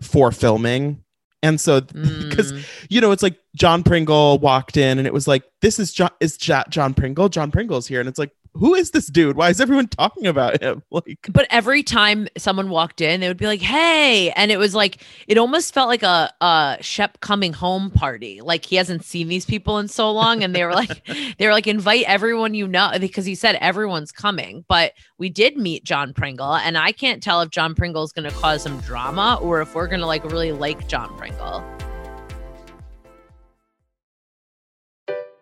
for 0.00 0.32
filming. 0.32 1.02
And 1.42 1.60
so 1.60 1.80
because 2.28 2.52
Mm. 2.52 2.64
you 2.90 3.00
know, 3.00 3.12
it's 3.12 3.22
like 3.22 3.38
John 3.54 3.82
Pringle 3.82 4.38
walked 4.38 4.76
in 4.76 4.98
and 4.98 5.06
it 5.06 5.12
was 5.12 5.26
like, 5.28 5.44
this 5.62 5.78
is 5.78 5.92
John 5.92 6.10
is 6.20 6.36
John 6.36 6.94
Pringle. 6.94 7.28
John 7.28 7.50
Pringle's 7.50 7.86
here. 7.86 8.00
And 8.00 8.08
it's 8.08 8.18
like, 8.18 8.32
who 8.58 8.74
is 8.74 8.90
this 8.90 9.06
dude? 9.06 9.36
Why 9.36 9.50
is 9.50 9.60
everyone 9.60 9.88
talking 9.88 10.26
about 10.26 10.62
him? 10.62 10.82
Like 10.96 11.28
But 11.30 11.46
every 11.50 11.82
time 11.82 12.26
someone 12.38 12.70
walked 12.70 13.02
in, 13.02 13.20
they 13.20 13.28
would 13.28 13.36
be 13.36 13.46
like, 13.46 13.60
"Hey!" 13.60 14.30
And 14.30 14.50
it 14.50 14.56
was 14.56 14.74
like 14.74 15.02
it 15.26 15.36
almost 15.36 15.74
felt 15.74 15.88
like 15.88 16.02
a 16.02 16.32
a 16.40 16.78
Shep 16.80 17.20
coming 17.20 17.52
home 17.52 17.90
party. 17.90 18.40
Like 18.40 18.64
he 18.64 18.76
hasn't 18.76 19.04
seen 19.04 19.28
these 19.28 19.44
people 19.44 19.78
in 19.78 19.88
so 19.88 20.10
long, 20.10 20.42
and 20.42 20.54
they 20.54 20.64
were 20.64 20.72
like, 20.72 21.04
they 21.38 21.46
were 21.46 21.52
like, 21.52 21.66
"Invite 21.66 22.04
everyone 22.06 22.54
you 22.54 22.66
know," 22.66 22.92
because 22.98 23.26
he 23.26 23.34
said 23.34 23.56
everyone's 23.56 24.10
coming. 24.10 24.64
But 24.68 24.92
we 25.18 25.28
did 25.28 25.56
meet 25.56 25.84
John 25.84 26.14
Pringle, 26.14 26.54
and 26.54 26.78
I 26.78 26.92
can't 26.92 27.22
tell 27.22 27.42
if 27.42 27.50
John 27.50 27.74
Pringle 27.74 28.04
is 28.04 28.12
going 28.12 28.28
to 28.28 28.34
cause 28.36 28.62
some 28.62 28.80
drama 28.80 29.38
or 29.42 29.60
if 29.60 29.74
we're 29.74 29.88
going 29.88 30.00
to 30.00 30.06
like 30.06 30.24
really 30.24 30.52
like 30.52 30.88
John 30.88 31.14
Pringle. 31.18 31.62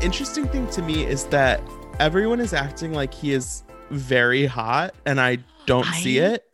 The 0.00 0.06
interesting 0.06 0.48
thing 0.48 0.66
to 0.70 0.80
me 0.80 1.04
is 1.04 1.24
that 1.26 1.60
everyone 1.98 2.40
is 2.40 2.54
acting 2.54 2.94
like 2.94 3.12
he 3.12 3.34
is 3.34 3.64
very 3.90 4.46
hot, 4.46 4.94
and 5.04 5.20
I 5.20 5.40
don't 5.66 5.84
see 5.84 6.16
it. 6.16 6.50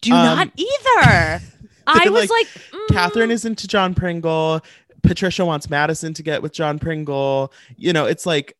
Do 0.00 0.12
Um, 0.12 0.24
not 0.24 0.50
either. 0.56 1.40
I 1.86 2.08
was 2.10 2.28
like, 2.28 2.30
like, 2.30 2.46
mm. 2.48 2.86
Kathryn 2.88 3.30
is 3.30 3.44
into 3.44 3.68
John 3.68 3.94
Pringle. 3.94 4.60
Patricia 5.04 5.44
wants 5.44 5.70
Madison 5.70 6.14
to 6.14 6.24
get 6.24 6.42
with 6.42 6.52
John 6.52 6.80
Pringle. 6.80 7.52
You 7.76 7.92
know, 7.92 8.06
it's 8.06 8.26
like, 8.26 8.56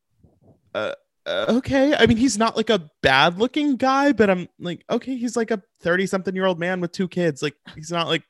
uh, 0.76 0.92
uh, 1.26 1.46
okay. 1.48 1.96
I 1.98 2.06
mean, 2.06 2.16
he's 2.16 2.38
not 2.38 2.56
like 2.56 2.70
a 2.70 2.88
bad 3.02 3.36
looking 3.36 3.74
guy, 3.74 4.12
but 4.12 4.30
I'm 4.30 4.48
like, 4.60 4.84
okay, 4.88 5.16
he's 5.16 5.36
like 5.36 5.50
a 5.50 5.60
30 5.80 6.06
something 6.06 6.36
year 6.36 6.46
old 6.46 6.60
man 6.60 6.80
with 6.80 6.92
two 6.92 7.08
kids. 7.08 7.42
Like, 7.42 7.56
he's 7.74 7.90
not 7.90 8.06
like 8.06 8.22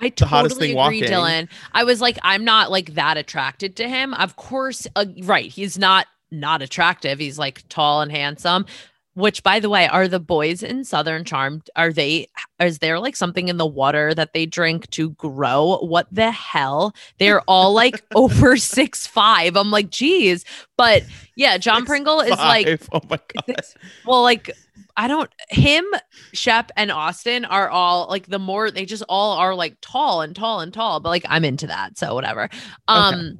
I 0.00 0.08
the 0.08 0.14
totally 0.14 0.70
agree, 0.70 0.74
walking. 0.74 1.04
Dylan. 1.04 1.48
I 1.72 1.84
was 1.84 2.00
like, 2.00 2.18
I'm 2.22 2.44
not 2.44 2.70
like 2.70 2.94
that 2.94 3.16
attracted 3.16 3.76
to 3.76 3.88
him. 3.88 4.14
Of 4.14 4.36
course, 4.36 4.86
uh, 4.96 5.06
right. 5.22 5.50
He's 5.50 5.78
not 5.78 6.06
not 6.30 6.62
attractive. 6.62 7.18
He's 7.18 7.38
like 7.38 7.62
tall 7.68 8.00
and 8.00 8.10
handsome. 8.10 8.66
Which, 9.14 9.44
by 9.44 9.60
the 9.60 9.68
way, 9.68 9.86
are 9.86 10.08
the 10.08 10.18
boys 10.18 10.62
in 10.62 10.82
Southern 10.84 11.24
Charm? 11.24 11.62
Are 11.76 11.92
they? 11.92 12.28
Is 12.60 12.80
there 12.80 12.98
like 12.98 13.14
something 13.14 13.48
in 13.48 13.58
the 13.58 13.66
water 13.66 14.12
that 14.12 14.32
they 14.32 14.44
drink 14.44 14.90
to 14.90 15.10
grow? 15.10 15.78
What 15.78 16.08
the 16.10 16.32
hell? 16.32 16.94
They're 17.18 17.42
all 17.42 17.72
like 17.72 18.04
over 18.14 18.56
six 18.56 19.06
five. 19.06 19.56
I'm 19.56 19.70
like, 19.70 19.90
geez. 19.90 20.44
But 20.76 21.04
yeah, 21.36 21.58
John 21.58 21.86
Pringle 21.86 22.20
is 22.20 22.30
like, 22.30 22.80
oh 22.92 23.00
my 23.08 23.20
God. 23.46 23.56
well, 24.04 24.22
like 24.22 24.50
I 24.96 25.06
don't 25.06 25.30
him, 25.48 25.84
Shep, 26.32 26.72
and 26.76 26.90
Austin 26.90 27.44
are 27.44 27.68
all 27.68 28.08
like 28.08 28.26
the 28.26 28.40
more 28.40 28.70
they 28.70 28.84
just 28.84 29.04
all 29.08 29.38
are 29.38 29.54
like 29.54 29.76
tall 29.80 30.22
and 30.22 30.34
tall 30.34 30.60
and 30.60 30.74
tall, 30.74 30.98
but 31.00 31.10
like 31.10 31.24
I'm 31.28 31.44
into 31.44 31.68
that. 31.68 31.98
So 31.98 32.14
whatever. 32.14 32.48
Um 32.88 33.38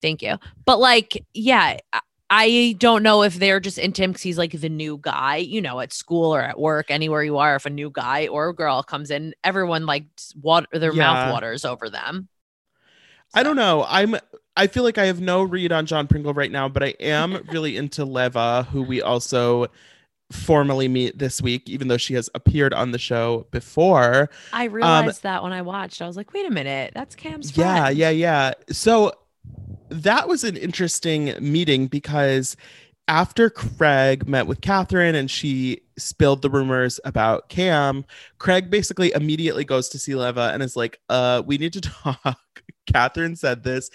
thank 0.00 0.22
you. 0.22 0.38
But 0.64 0.78
like, 0.78 1.24
yeah, 1.34 1.78
I- 2.30 2.76
don't 2.78 3.02
know 3.02 3.22
if 3.22 3.36
they're 3.36 3.60
just 3.60 3.78
into 3.78 4.02
him 4.02 4.10
because 4.10 4.22
he's 4.22 4.38
like 4.38 4.52
the 4.52 4.68
new 4.68 4.98
guy, 5.00 5.36
you 5.36 5.60
know, 5.62 5.80
at 5.80 5.92
school 5.92 6.34
or 6.34 6.40
at 6.42 6.58
work, 6.58 6.90
anywhere 6.90 7.22
you 7.22 7.38
are, 7.38 7.56
if 7.56 7.66
a 7.66 7.70
new 7.70 7.90
guy 7.90 8.26
or 8.26 8.48
a 8.50 8.54
girl 8.54 8.82
comes 8.82 9.10
in, 9.10 9.34
everyone 9.44 9.86
like 9.86 10.04
water 10.40 10.66
their 10.72 10.92
Yeah. 10.92 11.12
mouth 11.12 11.32
waters 11.32 11.64
over 11.64 11.88
them. 11.88 12.28
I 13.34 13.42
don't 13.42 13.56
know. 13.56 13.84
I'm 13.88 14.16
I 14.56 14.66
feel 14.66 14.82
like 14.82 14.98
I 14.98 15.06
have 15.06 15.20
no 15.20 15.42
read 15.42 15.70
on 15.70 15.86
John 15.86 16.06
Pringle 16.08 16.34
right 16.34 16.50
now, 16.50 16.68
but 16.68 16.82
I 16.82 16.94
am 17.00 17.42
really 17.52 17.76
into 17.76 18.04
Leva, 18.04 18.64
who 18.72 18.82
we 18.82 19.00
also 19.00 19.66
formally 20.32 20.88
meet 20.88 21.18
this 21.18 21.40
week, 21.40 21.68
even 21.70 21.88
though 21.88 21.96
she 21.96 22.14
has 22.14 22.28
appeared 22.34 22.74
on 22.74 22.90
the 22.90 22.98
show 22.98 23.46
before. 23.50 24.28
I 24.52 24.66
um, 24.66 24.72
realized 24.72 25.22
that 25.22 25.42
when 25.42 25.52
I 25.52 25.62
watched, 25.62 26.02
I 26.02 26.06
was 26.06 26.16
like, 26.16 26.32
wait 26.34 26.46
a 26.46 26.50
minute, 26.50 26.92
that's 26.94 27.14
Cam's 27.14 27.50
friend. 27.50 27.68
Yeah, 27.96 28.10
yeah, 28.10 28.10
yeah. 28.10 28.52
So 28.70 29.12
that 29.90 30.28
was 30.28 30.44
an 30.44 30.56
interesting 30.56 31.34
meeting 31.40 31.86
because 31.86 32.56
after 33.08 33.48
Craig 33.48 34.28
met 34.28 34.46
with 34.46 34.60
Kathryn 34.60 35.14
and 35.14 35.30
she 35.30 35.80
spilled 35.96 36.42
the 36.42 36.50
rumors 36.50 37.00
about 37.04 37.48
Cam, 37.48 38.04
Craig 38.38 38.70
basically 38.70 39.12
immediately 39.12 39.64
goes 39.64 39.88
to 39.88 39.98
see 39.98 40.14
Leva 40.14 40.50
and 40.52 40.62
is 40.62 40.76
like, 40.76 41.00
uh, 41.08 41.42
we 41.46 41.56
need 41.58 41.72
to 41.72 41.80
talk. 42.04 42.38
Kathryn 42.86 43.36
said 43.36 43.62
this. 43.62 43.90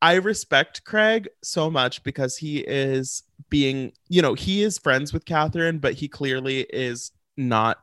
I 0.00 0.14
respect 0.14 0.84
Craig 0.84 1.28
so 1.42 1.70
much 1.70 2.02
because 2.02 2.36
he 2.36 2.58
is 2.58 3.22
being, 3.50 3.92
you 4.08 4.22
know, 4.22 4.34
he 4.34 4.62
is 4.62 4.78
friends 4.78 5.12
with 5.12 5.24
Kathryn, 5.24 5.80
but 5.80 5.94
he 5.94 6.08
clearly 6.08 6.60
is 6.70 7.12
not, 7.36 7.78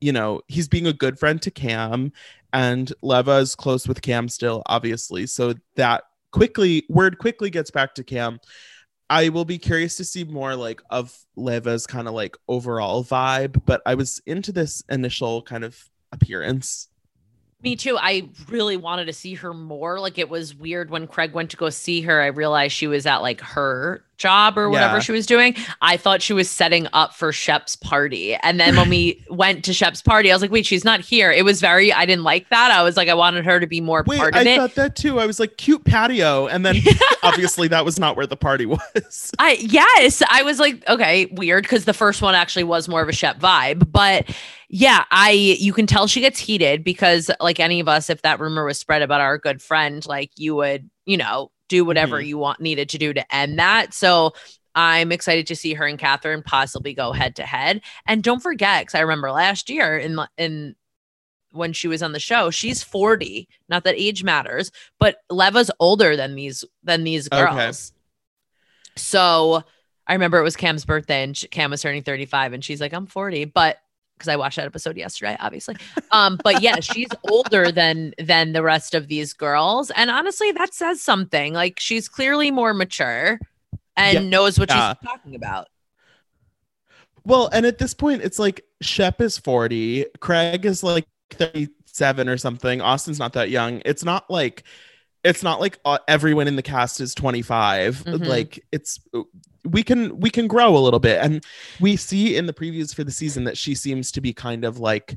you 0.00 0.12
know, 0.12 0.40
he's 0.48 0.68
being 0.68 0.86
a 0.86 0.92
good 0.92 1.18
friend 1.18 1.40
to 1.42 1.50
Cam 1.50 2.12
and 2.52 2.92
Leva 3.02 3.38
is 3.38 3.54
close 3.54 3.88
with 3.88 4.02
Cam 4.02 4.28
still, 4.28 4.62
obviously. 4.66 5.26
So 5.26 5.54
that 5.76 6.04
quickly 6.32 6.84
word 6.88 7.18
quickly 7.18 7.50
gets 7.50 7.70
back 7.70 7.94
to 7.94 8.04
Cam. 8.04 8.40
I 9.08 9.28
will 9.28 9.44
be 9.44 9.58
curious 9.58 9.96
to 9.98 10.04
see 10.04 10.24
more 10.24 10.56
like 10.56 10.80
of 10.90 11.16
Leva's 11.36 11.86
kind 11.86 12.08
of 12.08 12.14
like 12.14 12.36
overall 12.48 13.04
vibe, 13.04 13.62
but 13.66 13.82
I 13.84 13.94
was 13.94 14.22
into 14.26 14.52
this 14.52 14.82
initial 14.88 15.42
kind 15.42 15.64
of 15.64 15.78
appearance. 16.12 16.88
Me 17.62 17.76
too. 17.76 17.96
I 18.00 18.28
really 18.48 18.76
wanted 18.76 19.04
to 19.04 19.12
see 19.12 19.34
her 19.34 19.54
more. 19.54 20.00
Like 20.00 20.18
it 20.18 20.28
was 20.28 20.54
weird 20.54 20.90
when 20.90 21.06
Craig 21.06 21.32
went 21.32 21.50
to 21.50 21.56
go 21.56 21.70
see 21.70 22.00
her. 22.00 22.20
I 22.20 22.26
realized 22.26 22.74
she 22.74 22.88
was 22.88 23.06
at 23.06 23.18
like 23.18 23.40
her 23.40 24.04
job 24.22 24.56
or 24.56 24.70
whatever 24.70 24.94
Yeah. 24.94 25.00
she 25.00 25.12
was 25.12 25.26
doing. 25.26 25.56
I 25.82 25.96
thought 25.96 26.22
she 26.22 26.32
was 26.32 26.48
setting 26.48 26.86
up 26.92 27.14
for 27.14 27.32
Shep's 27.32 27.76
party. 27.76 28.34
And 28.36 28.58
then 28.60 28.76
when 28.76 28.88
we 28.88 29.22
went 29.30 29.64
to 29.66 29.74
Shep's 29.74 30.00
party, 30.00 30.30
I 30.30 30.34
was 30.34 30.40
like, 30.40 30.50
wait, 30.52 30.64
she's 30.64 30.84
not 30.84 31.00
here. 31.00 31.30
It 31.32 31.44
was 31.44 31.60
very, 31.60 31.92
I 31.92 32.06
didn't 32.06 32.24
like 32.24 32.48
that. 32.50 32.70
I 32.70 32.82
was 32.82 32.96
like, 32.96 33.08
I 33.08 33.14
wanted 33.14 33.44
her 33.44 33.58
to 33.60 33.66
be 33.66 33.80
more 33.80 34.04
Wait, 34.06 34.18
part 34.18 34.34
of 34.34 34.46
I 34.46 34.48
it. 34.50 34.56
thought 34.56 34.74
that 34.76 34.96
too. 34.96 35.18
I 35.20 35.26
was 35.26 35.40
like, 35.40 35.56
cute 35.56 35.84
patio. 35.84 36.46
And 36.46 36.64
then 36.64 36.76
obviously 37.22 37.68
that 37.68 37.84
was 37.84 37.98
not 37.98 38.16
where 38.16 38.26
the 38.26 38.36
party 38.36 38.64
was. 38.66 39.32
I 39.38 39.58
yes, 39.60 40.22
I 40.30 40.42
was 40.42 40.58
like, 40.58 40.88
okay, 40.88 41.26
weird 41.32 41.64
because 41.64 41.84
the 41.84 41.92
first 41.92 42.22
one 42.22 42.34
actually 42.34 42.64
was 42.64 42.88
more 42.88 43.02
of 43.02 43.08
a 43.08 43.12
Shep 43.12 43.40
vibe, 43.40 43.90
but 43.92 44.30
yeah, 44.74 45.04
I 45.10 45.32
you 45.32 45.74
can 45.74 45.86
tell 45.86 46.06
she 46.06 46.20
gets 46.20 46.38
heated 46.38 46.82
because 46.82 47.30
like 47.40 47.60
any 47.60 47.78
of 47.80 47.88
us, 47.88 48.08
if 48.08 48.22
that 48.22 48.40
rumor 48.40 48.64
was 48.64 48.78
spread 48.78 49.02
about 49.02 49.20
our 49.20 49.36
good 49.36 49.60
friend, 49.60 50.04
like 50.06 50.30
you 50.36 50.54
would, 50.54 50.88
you 51.04 51.18
know, 51.18 51.50
do 51.72 51.84
whatever 51.86 52.20
Mhm. 52.20 52.26
you 52.26 52.38
want 52.38 52.60
needed 52.60 52.88
to 52.90 52.98
do 52.98 53.12
to 53.14 53.34
end 53.34 53.58
that. 53.58 53.94
So 53.94 54.32
I'm 54.74 55.10
excited 55.10 55.46
to 55.46 55.56
see 55.56 55.72
her 55.74 55.86
and 55.86 55.98
Kathryn 55.98 56.44
possibly 56.44 56.92
go 56.94 57.12
head 57.12 57.34
to 57.36 57.44
head. 57.44 57.80
And 58.06 58.22
don't 58.22 58.40
forget, 58.42 58.82
because 58.82 58.94
I 58.94 59.00
remember 59.00 59.30
last 59.32 59.68
year 59.70 59.96
in 59.98 60.18
in 60.36 60.76
when 61.50 61.72
she 61.74 61.88
was 61.88 62.02
on 62.02 62.12
the 62.12 62.20
show, 62.20 62.50
she's 62.50 62.82
40. 62.82 63.46
Not 63.68 63.84
that 63.84 63.94
age 63.96 64.22
matters, 64.24 64.70
but 64.98 65.16
Leva's 65.30 65.70
older 65.80 66.16
than 66.16 66.34
these 66.34 66.64
than 66.82 67.04
these 67.04 67.28
Okay. 67.32 67.42
girls. 67.42 67.92
So 68.96 69.62
I 70.06 70.12
remember 70.14 70.38
it 70.38 70.42
was 70.42 70.56
Cam's 70.56 70.84
birthday 70.84 71.22
and 71.22 71.38
Cam 71.50 71.70
was 71.70 71.82
turning 71.82 72.02
35 72.02 72.52
and 72.52 72.64
she's 72.64 72.80
like, 72.80 72.92
I'm 72.92 73.06
40, 73.06 73.44
but 73.46 73.78
because 74.22 74.32
I 74.32 74.36
watched 74.36 74.56
that 74.56 74.66
episode 74.66 74.96
yesterday, 74.96 75.36
obviously. 75.40 75.76
Um, 76.12 76.38
but 76.44 76.62
yeah, 76.62 76.78
she's 76.80 77.08
older 77.28 77.72
than 77.72 78.14
than 78.18 78.52
the 78.52 78.62
rest 78.62 78.94
of 78.94 79.08
these 79.08 79.32
girls. 79.32 79.90
And 79.90 80.10
honestly, 80.10 80.52
that 80.52 80.72
says 80.72 81.02
something. 81.02 81.52
Like 81.54 81.80
she's 81.80 82.08
clearly 82.08 82.50
more 82.52 82.72
mature 82.72 83.40
and 83.96 84.14
Yeah. 84.14 84.28
knows 84.30 84.58
what 84.60 84.68
Yeah. 84.70 84.94
she's 84.94 85.08
talking 85.10 85.34
about. 85.34 85.68
Well, 87.24 87.48
and 87.52 87.66
at 87.66 87.78
this 87.78 87.94
point, 87.94 88.22
it's 88.22 88.38
like 88.38 88.64
Shep 88.80 89.20
is 89.20 89.38
40, 89.38 90.06
Craig 90.20 90.64
is 90.66 90.82
like 90.82 91.06
37 91.30 92.28
or 92.28 92.36
something. 92.36 92.80
Austin's 92.80 93.18
not 93.18 93.32
that 93.34 93.50
young. 93.50 93.82
It's 93.84 94.04
not 94.04 94.30
like 94.30 94.62
it's 95.24 95.42
not 95.42 95.60
like 95.60 95.78
uh, 95.84 95.98
everyone 96.08 96.48
in 96.48 96.56
the 96.56 96.62
cast 96.62 97.00
is 97.00 97.14
25. 97.14 97.98
Mhm. 98.04 98.26
Like 98.26 98.64
it's 98.72 98.98
we 99.64 99.82
can 99.82 100.18
we 100.18 100.28
can 100.30 100.46
grow 100.48 100.76
a 100.76 100.80
little 100.80 100.98
bit 100.98 101.20
and 101.22 101.44
we 101.80 101.96
see 101.96 102.36
in 102.36 102.46
the 102.46 102.52
previews 102.52 102.94
for 102.94 103.04
the 103.04 103.12
season 103.12 103.44
that 103.44 103.56
she 103.56 103.74
seems 103.74 104.10
to 104.12 104.20
be 104.20 104.32
kind 104.32 104.64
of 104.64 104.78
like 104.78 105.16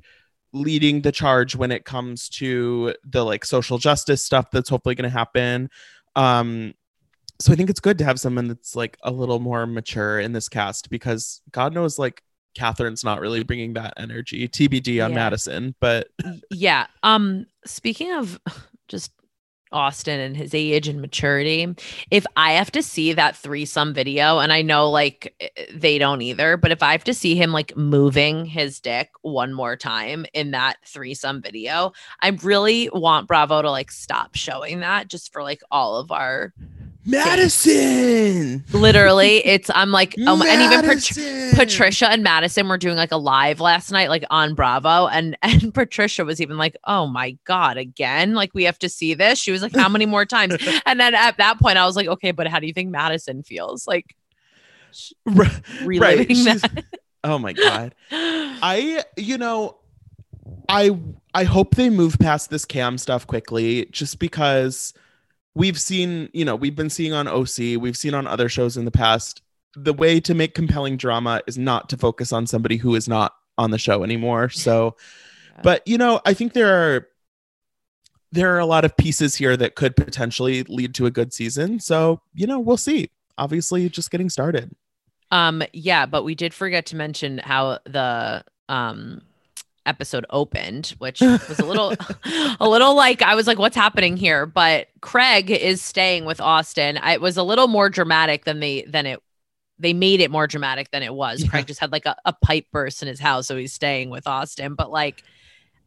leading 0.54 1.02
the 1.02 1.12
charge 1.12 1.56
when 1.56 1.72
it 1.72 1.84
comes 1.84 2.30
to 2.30 2.94
the 3.04 3.24
like 3.26 3.44
social 3.44 3.78
justice 3.78 4.24
stuff 4.24 4.52
that's 4.52 4.70
hopefully 4.70 4.96
going 4.96 5.10
to 5.10 5.18
happen. 5.18 5.70
Um 6.16 6.74
so 7.42 7.52
I 7.52 7.56
think 7.58 7.70
it's 7.70 7.82
good 7.82 7.98
to 7.98 8.06
have 8.06 8.20
someone 8.20 8.48
that's 8.48 8.76
like 8.76 8.98
a 9.04 9.12
little 9.12 9.40
more 9.40 9.66
mature 9.66 10.20
in 10.22 10.32
this 10.32 10.48
cast 10.48 10.90
because 10.90 11.42
God 11.52 11.74
knows 11.74 12.00
like 12.00 12.22
Kathryn's 12.58 13.04
not 13.04 13.20
really 13.20 13.44
bringing 13.44 13.74
that 13.74 13.96
energy. 13.98 14.48
TBD 14.48 15.04
on 15.04 15.12
Yeah. 15.12 15.16
Madison, 15.16 15.76
but 15.82 16.08
Yeah. 16.50 16.88
Um, 17.04 17.48
speaking 17.66 18.14
of 18.14 18.40
just 18.88 19.12
Austin 19.76 20.20
and 20.20 20.38
his 20.38 20.54
age 20.54 20.88
and 20.88 21.02
maturity, 21.02 21.76
if 22.10 22.26
I 22.36 22.54
have 22.54 22.72
to 22.72 22.82
see 22.82 23.14
that 23.14 23.36
threesome 23.36 23.94
video, 23.94 24.40
and 24.40 24.54
I 24.54 24.62
know 24.62 24.90
like 24.90 25.36
eh, 25.40 25.66
they 25.74 25.98
don't 25.98 26.22
either, 26.22 26.58
but 26.58 26.72
if 26.72 26.82
I 26.82 26.94
have 26.94 27.04
to 27.04 27.14
see 27.14 27.36
him 27.36 27.52
like 27.52 27.76
moving 27.76 28.46
his 28.46 28.80
dick 28.80 29.10
one 29.22 29.54
more 29.54 29.76
time 29.76 30.26
in 30.34 30.52
that 30.52 30.78
threesome 30.86 31.42
video, 31.42 31.92
I 32.22 32.30
really 32.30 32.90
want 32.94 33.28
Bravo 33.28 33.62
to 33.62 33.70
like 33.70 33.92
stop 33.92 34.36
showing 34.36 34.80
that 34.80 35.10
just 35.10 35.34
for 35.34 35.44
like 35.44 35.62
all 35.70 35.98
of 35.98 36.12
our 36.12 36.54
Madison. 37.06 38.64
literally 38.74 39.38
it's 39.46 39.70
I'm 39.74 39.92
like 39.92 40.16
um 40.26 40.42
and 40.42 40.62
even 40.62 40.82
Pat- 40.86 41.56
Patricia 41.56 42.10
and 42.10 42.24
Madison 42.24 42.68
were 42.68 42.78
doing 42.78 42.98
like 42.98 43.12
a 43.12 43.18
live 43.18 43.60
last 43.60 43.92
night, 43.92 44.10
like 44.10 44.24
on 44.30 44.56
Bravo, 44.56 45.08
and 45.08 45.38
and 45.42 45.74
Patricia 45.74 46.26
was 46.26 46.42
even 46.42 46.58
like, 46.58 46.76
"Oh 46.86 47.08
my 47.08 47.38
god, 47.46 47.78
again! 47.78 48.34
Like 48.34 48.54
we 48.54 48.64
have 48.64 48.80
to 48.80 48.90
see 48.90 49.14
this." 49.14 49.40
She 49.40 49.52
was 49.52 49.62
like, 49.62 49.76
"How 49.76 49.88
many 49.90 50.06
more 50.06 50.26
times?" 50.26 50.56
And 50.86 51.00
then 51.00 51.16
at 51.16 51.38
that 51.38 51.60
point, 51.60 51.78
I 51.78 51.86
was 51.86 51.96
like, 51.96 52.08
"Okay, 52.08 52.32
but 52.32 52.48
how 52.48 52.60
do 52.60 52.68
you 52.68 52.74
think 52.74 52.90
Madison 52.90 53.44
feels 53.44 53.88
like 53.88 54.16
Right, 55.26 55.62
reliving 55.84 56.36
she's- 56.36 56.62
that?" 56.62 56.84
Oh 57.24 57.40
my 57.40 57.54
god. 57.54 57.96
I 58.12 59.04
you 59.18 59.38
know 59.40 59.78
I 60.70 60.92
I 61.34 61.44
hope 61.44 61.74
they 61.76 61.90
move 61.90 62.18
past 62.20 62.52
this 62.52 62.66
cam 62.66 63.00
stuff 63.00 63.26
quickly 63.26 63.88
just 63.92 64.20
because 64.20 64.94
we've 65.56 65.80
seen, 65.80 66.30
you 66.34 66.46
know, 66.46 66.56
we've 66.56 66.76
been 66.76 66.90
seeing 66.90 67.14
on 67.14 67.28
OC, 67.28 67.80
we've 67.80 67.98
seen 67.98 68.14
on 68.14 68.28
other 68.28 68.50
shows 68.50 68.78
in 68.78 68.86
the 68.86 68.92
past 68.92 69.42
the 69.78 69.94
way 69.94 70.22
to 70.22 70.34
make 70.34 70.54
compelling 70.54 70.96
drama 70.96 71.42
is 71.48 71.58
not 71.58 71.90
to 71.90 71.98
focus 71.98 72.32
on 72.32 72.48
somebody 72.48 72.78
who 72.78 72.96
is 72.96 73.10
not 73.10 73.34
on 73.58 73.72
the 73.72 73.78
show 73.78 74.04
anymore. 74.04 74.50
So 74.54 74.96
but 75.62 75.88
you 75.88 75.98
know, 75.98 76.22
I 76.26 76.34
think 76.34 76.54
there 76.54 76.96
are 76.96 77.08
there 78.32 78.56
are 78.56 78.60
a 78.60 78.66
lot 78.66 78.84
of 78.84 78.98
pieces 78.98 79.36
here 79.36 79.56
that 79.56 79.76
could 79.76 79.96
potentially 79.96 80.64
lead 80.64 80.94
to 80.96 81.06
a 81.06 81.12
good 81.12 81.34
season. 81.34 81.80
So, 81.80 82.22
you 82.34 82.46
know, 82.48 82.60
we'll 82.60 82.76
see. 82.76 83.12
Obviously, 83.38 83.88
just 83.88 84.12
getting 84.12 84.30
started. 84.30 84.76
Um, 85.32 85.64
yeah, 85.72 86.06
but 86.06 86.24
we 86.24 86.36
did 86.36 86.54
forget 86.54 86.86
to 86.88 86.96
mention 86.96 87.40
how 87.40 87.80
the 87.86 88.44
um 88.68 89.22
episode 89.86 90.26
opened, 90.30 90.96
which 90.98 91.22
was 91.22 91.60
a 91.60 91.66
little 91.66 91.94
a 92.60 92.68
little 92.68 92.96
like 92.96 93.22
I 93.22 93.36
was 93.36 93.48
like, 93.48 93.60
what's 93.60 93.76
happening 93.76 94.18
here? 94.18 94.46
But 94.46 94.88
Craig 95.02 95.52
is 95.52 95.82
staying 95.82 96.26
with 96.26 96.42
Austin. 96.42 96.98
I, 96.98 97.14
it 97.14 97.22
was 97.22 97.38
a 97.38 97.44
little 97.44 97.68
more 97.68 97.90
dramatic 97.90 98.46
than 98.46 98.60
they 98.60 98.84
than 98.84 99.06
it 99.06 99.22
they 99.78 99.94
made 99.94 100.22
it 100.22 100.32
more 100.32 100.48
dramatic 100.48 100.92
than 100.92 101.04
it 101.04 101.14
was. 101.14 101.44
Yeah. 101.44 101.50
Craig 101.50 101.68
just 101.68 101.80
had 101.80 101.92
like 101.92 102.06
a, 102.06 102.16
a 102.26 102.34
pipe 102.34 102.66
burst 102.72 103.02
in 103.02 103.08
his 103.08 103.20
house, 103.20 103.48
so 103.48 103.58
he's 103.58 103.74
staying 103.74 104.10
with 104.10 104.28
Austin. 104.28 104.76
But 104.76 104.92
like 104.92 105.24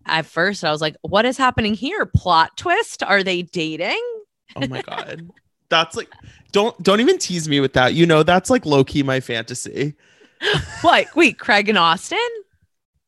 at 0.07 0.27
first, 0.27 0.65
I 0.65 0.71
was 0.71 0.81
like, 0.81 0.97
"What 1.03 1.25
is 1.25 1.37
happening 1.37 1.75
here? 1.75 2.07
Plot 2.07 2.57
twist? 2.57 3.03
Are 3.03 3.23
they 3.23 3.43
dating?" 3.43 4.03
Oh 4.57 4.67
my 4.67 4.83
god. 4.83 5.29
That's 5.71 5.97
like 5.97 6.09
don't 6.51 6.81
don't 6.83 7.01
even 7.01 7.19
tease 7.19 7.49
me 7.49 7.61
with 7.61 7.75
that. 7.75 7.93
You 7.93 8.07
know 8.07 8.23
that's 8.23 8.49
like 8.49 8.65
low 8.65 8.85
key 8.85 9.03
my 9.03 9.21
fantasy. 9.21 9.95
what? 10.81 11.15
Wait, 11.15 11.39
Craig 11.39 11.69
and 11.69 11.77
Austin? 11.77 12.19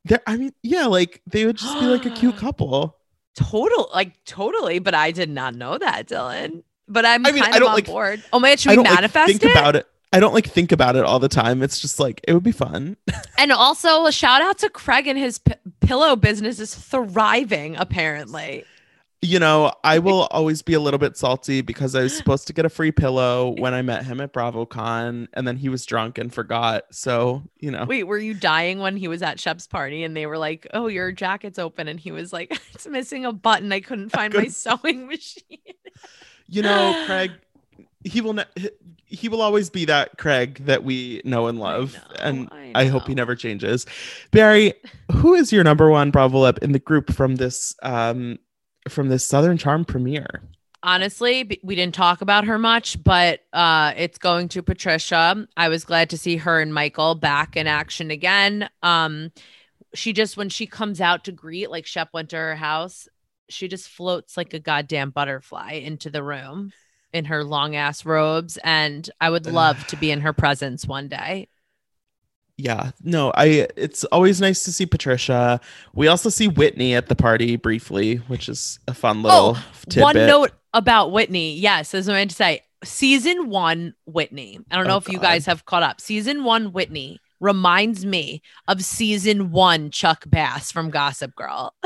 There 0.04 0.20
I 0.26 0.36
mean, 0.36 0.52
yeah, 0.62 0.86
like 0.86 1.22
they 1.26 1.44
would 1.46 1.56
just 1.56 1.78
be 1.78 1.86
like 1.86 2.06
a 2.06 2.10
cute 2.10 2.36
couple. 2.38 2.96
Total, 3.36 3.88
like 3.94 4.22
totally. 4.24 4.78
But 4.78 4.94
I 4.94 5.10
did 5.10 5.30
not 5.30 5.54
know 5.54 5.78
that, 5.78 6.08
Dylan. 6.08 6.62
But 6.88 7.04
I'm 7.06 7.24
I 7.26 7.32
mean, 7.32 7.42
kind 7.42 7.54
I 7.54 7.58
of 7.58 7.62
on 7.64 7.74
like- 7.74 7.86
board. 7.86 8.22
Oh 8.32 8.40
man, 8.40 8.56
should 8.56 8.70
I 8.70 8.72
we 8.72 8.76
don't 8.76 8.84
like, 8.86 8.94
manifest 8.94 9.26
think 9.28 9.42
it? 9.44 9.50
about 9.52 9.76
it. 9.76 9.86
I 10.12 10.18
don't 10.18 10.34
like 10.34 10.46
think 10.48 10.72
about 10.72 10.96
it 10.96 11.04
all 11.04 11.20
the 11.20 11.28
time. 11.28 11.62
It's 11.62 11.78
just 11.78 12.00
like 12.00 12.20
it 12.26 12.32
would 12.34 12.42
be 12.42 12.52
fun. 12.52 12.96
And 13.38 13.52
also 13.52 14.04
a 14.04 14.12
shout 14.12 14.42
out 14.42 14.58
to 14.58 14.68
Craig 14.68 15.06
and 15.06 15.18
his 15.18 15.38
p- 15.38 15.54
pillow 15.80 16.14
business 16.14 16.58
is 16.60 16.74
thriving. 16.74 17.74
Apparently, 17.76 18.64
You 19.22 19.38
know, 19.38 19.70
I 19.85 19.98
will 19.98 20.22
always 20.30 20.62
be 20.62 20.72
a 20.72 20.80
little 20.80 20.98
bit 20.98 21.14
salty 21.14 21.61
because 21.61 21.94
I 21.94 22.02
was 22.02 22.16
supposed 22.16 22.46
to 22.46 22.54
get 22.54 22.64
a 22.64 22.70
free 22.70 22.90
pillow 22.90 23.54
when 23.59 23.74
I 23.74 23.83
met 23.83 24.06
him 24.06 24.18
at 24.18 24.33
BravoCon 24.33 25.28
and 25.35 25.46
then 25.46 25.59
he 25.59 25.68
was 25.68 25.85
drunk 25.85 26.16
and 26.16 26.33
forgot. 26.33 26.85
So, 26.90 27.42
you 27.59 27.70
know. 27.70 27.85
wait, 27.85 28.04
were 28.04 28.16
you 28.18 28.33
dying 28.33 28.78
when 28.78 28.96
he 28.96 29.09
was 29.09 29.20
at 29.22 29.38
Shep's 29.38 29.66
party 29.66 30.04
and 30.04 30.16
they 30.16 30.24
were 30.24 30.38
like, 30.38 30.66
"Oh, 30.72 30.87
your 30.87 31.12
jacket's 31.12 31.59
open," 31.59 31.87
and 31.87 32.00
he 32.00 32.12
was 32.12 32.33
like, 32.33 32.50
"It's 32.74 32.87
missing 32.87 33.26
a 33.26 33.33
button. 33.33 33.70
I 33.72 33.80
couldn't 33.80 34.09
find 34.09 34.33
my 34.33 34.40
couldn't- 34.40 34.54
sewing 34.54 35.06
machine." 35.09 35.59
You 36.46 36.62
know, 36.62 37.02
Craig 37.06 37.33
he 38.04 38.20
will 38.20 38.33
ne- 38.33 38.70
he- 39.04 39.28
will 39.28 39.42
always 39.42 39.68
be 39.70 39.85
that 39.85 40.16
Craig 40.18 40.64
that 40.64 40.85
we 40.85 41.20
know 41.24 41.46
and 41.48 41.59
love 41.59 41.94
know, 41.94 42.00
and 42.20 42.48
I 42.50 42.72
I, 42.74 42.87
hope 42.87 43.06
he 43.06 43.14
never 43.14 43.37
changes. 43.37 43.87
Barry, 44.30 44.72
who 45.12 45.35
is 45.35 45.52
your 45.52 45.64
number 45.64 45.90
one 45.90 46.11
Bravo 46.11 46.40
lip 46.40 46.59
in 46.62 46.72
the 46.72 46.78
group 46.78 47.12
from 47.12 47.37
this 47.37 47.74
um 47.83 48.38
from 48.88 49.08
this 49.08 49.24
Southern 49.24 49.58
Charm 49.58 49.84
premiere? 49.84 50.42
honestly 50.82 51.60
we 51.62 51.74
didn't 51.74 51.94
talk 51.94 52.22
about 52.22 52.44
her 52.44 52.58
much 52.58 53.02
but 53.04 53.40
uh 53.52 53.92
it's 53.96 54.18
going 54.18 54.48
to 54.48 54.62
patricia. 54.62 55.46
I 55.56 55.68
was 55.68 55.84
glad 55.84 56.08
to 56.10 56.18
see 56.18 56.38
her 56.38 56.58
and 56.58 56.72
michael 56.72 57.14
back 57.14 57.56
in 57.56 57.66
action 57.66 58.10
again. 58.10 58.68
Um 58.82 59.30
she 59.94 60.12
just 60.12 60.36
when 60.36 60.48
she 60.48 60.66
comes 60.66 61.00
out 61.00 61.24
to 61.24 61.32
greet 61.32 61.70
like 61.70 61.86
shep 61.86 62.08
went 62.14 62.30
to 62.30 62.36
her 62.36 62.56
house 62.56 63.08
she 63.50 63.68
just 63.68 63.88
floats 63.88 64.36
like 64.36 64.54
a 64.54 64.60
goddamn 64.60 65.10
butterfly 65.10 65.72
into 65.72 66.08
the 66.08 66.22
room 66.22 66.72
in 67.12 67.26
her 67.26 67.44
long 67.44 67.76
ass 67.76 68.06
robes 68.06 68.56
and 68.64 69.10
i 69.20 69.28
would 69.28 69.46
love 69.46 69.86
to 69.88 69.96
be 69.96 70.10
in 70.10 70.20
her 70.20 70.32
presence 70.32 70.86
one 70.86 71.08
day 71.08 71.48
Yeah, 72.62 72.90
no, 73.02 73.32
I 73.34 73.68
it's 73.76 74.04
always 74.04 74.38
nice 74.40 74.64
to 74.64 74.72
see 74.72 74.84
Patricia. 74.84 75.60
We 75.94 76.08
also 76.08 76.28
see 76.28 76.46
Whitney 76.46 76.94
at 76.94 77.08
the 77.08 77.16
party 77.16 77.56
briefly, 77.56 78.16
which 78.16 78.50
is 78.50 78.78
a 78.86 78.92
fun 78.92 79.18
oh, 79.18 79.22
little 79.22 79.54
tidbit. 79.88 79.98
Oh, 79.98 80.02
one 80.02 80.16
note 80.16 80.50
about 80.74 81.10
whitney. 81.10 81.54
Yes 81.56 81.94
as 81.94 82.08
i 82.08 82.12
meant 82.12 82.30
to 82.30 82.36
say 82.36 82.62
season 82.84 83.48
one 83.48 83.94
whitney. 84.06 84.60
I 84.70 84.76
don't 84.76 84.86
know 84.86 84.94
Oh, 84.94 84.98
if 84.98 85.08
you 85.08 85.18
guys 85.18 85.46
have 85.46 85.64
caught 85.64 85.82
up. 85.82 86.00
Season 86.00 86.44
one 86.44 86.72
whitney 86.72 87.18
reminds 87.40 88.04
me 88.04 88.42
of 88.68 88.84
season 88.84 89.50
one 89.50 89.90
chuck 89.90 90.24
bass 90.28 90.70
from 90.70 90.90
gossip 90.90 91.34
girl. 91.34 91.74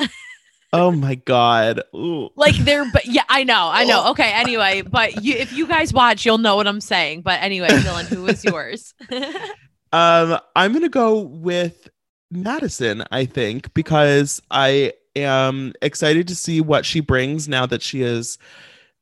Oh 0.77 0.91
my 0.91 1.15
god. 1.15 1.83
Ooh. 1.95 2.31
like 2.35 2.57
they're 2.57 2.91
but 2.93 3.07
yeah 3.07 3.23
i 3.29 3.45
know 3.45 3.69
i 3.73 3.85
know. 3.85 4.03
Oh. 4.07 4.11
Okay 4.11 4.33
anyway 4.33 4.83
but 4.83 5.23
you 5.23 5.37
if 5.37 5.53
you 5.53 5.69
guys 5.69 5.93
watch 5.93 6.27
you'll 6.27 6.39
know 6.39 6.57
what 6.57 6.67
i'm 6.67 6.81
saying. 6.81 7.23
But 7.23 7.41
anyway 7.43 7.69
dylan 7.69 8.07
who 8.07 8.27
is 8.27 8.45
yours 8.45 8.93
Um, 9.95 10.41
I'm 10.57 10.73
gonna 10.73 10.89
go 10.89 11.21
with 11.21 11.89
Madison, 12.33 13.05
I 13.13 13.27
think, 13.27 13.73
because 13.75 14.43
I 14.51 14.95
am 15.15 15.73
excited 15.83 16.27
to 16.27 16.35
see 16.35 16.61
what 16.61 16.85
she 16.85 16.99
brings 16.99 17.47
now 17.47 17.65
that 17.67 17.81
she 17.81 18.03
is 18.03 18.37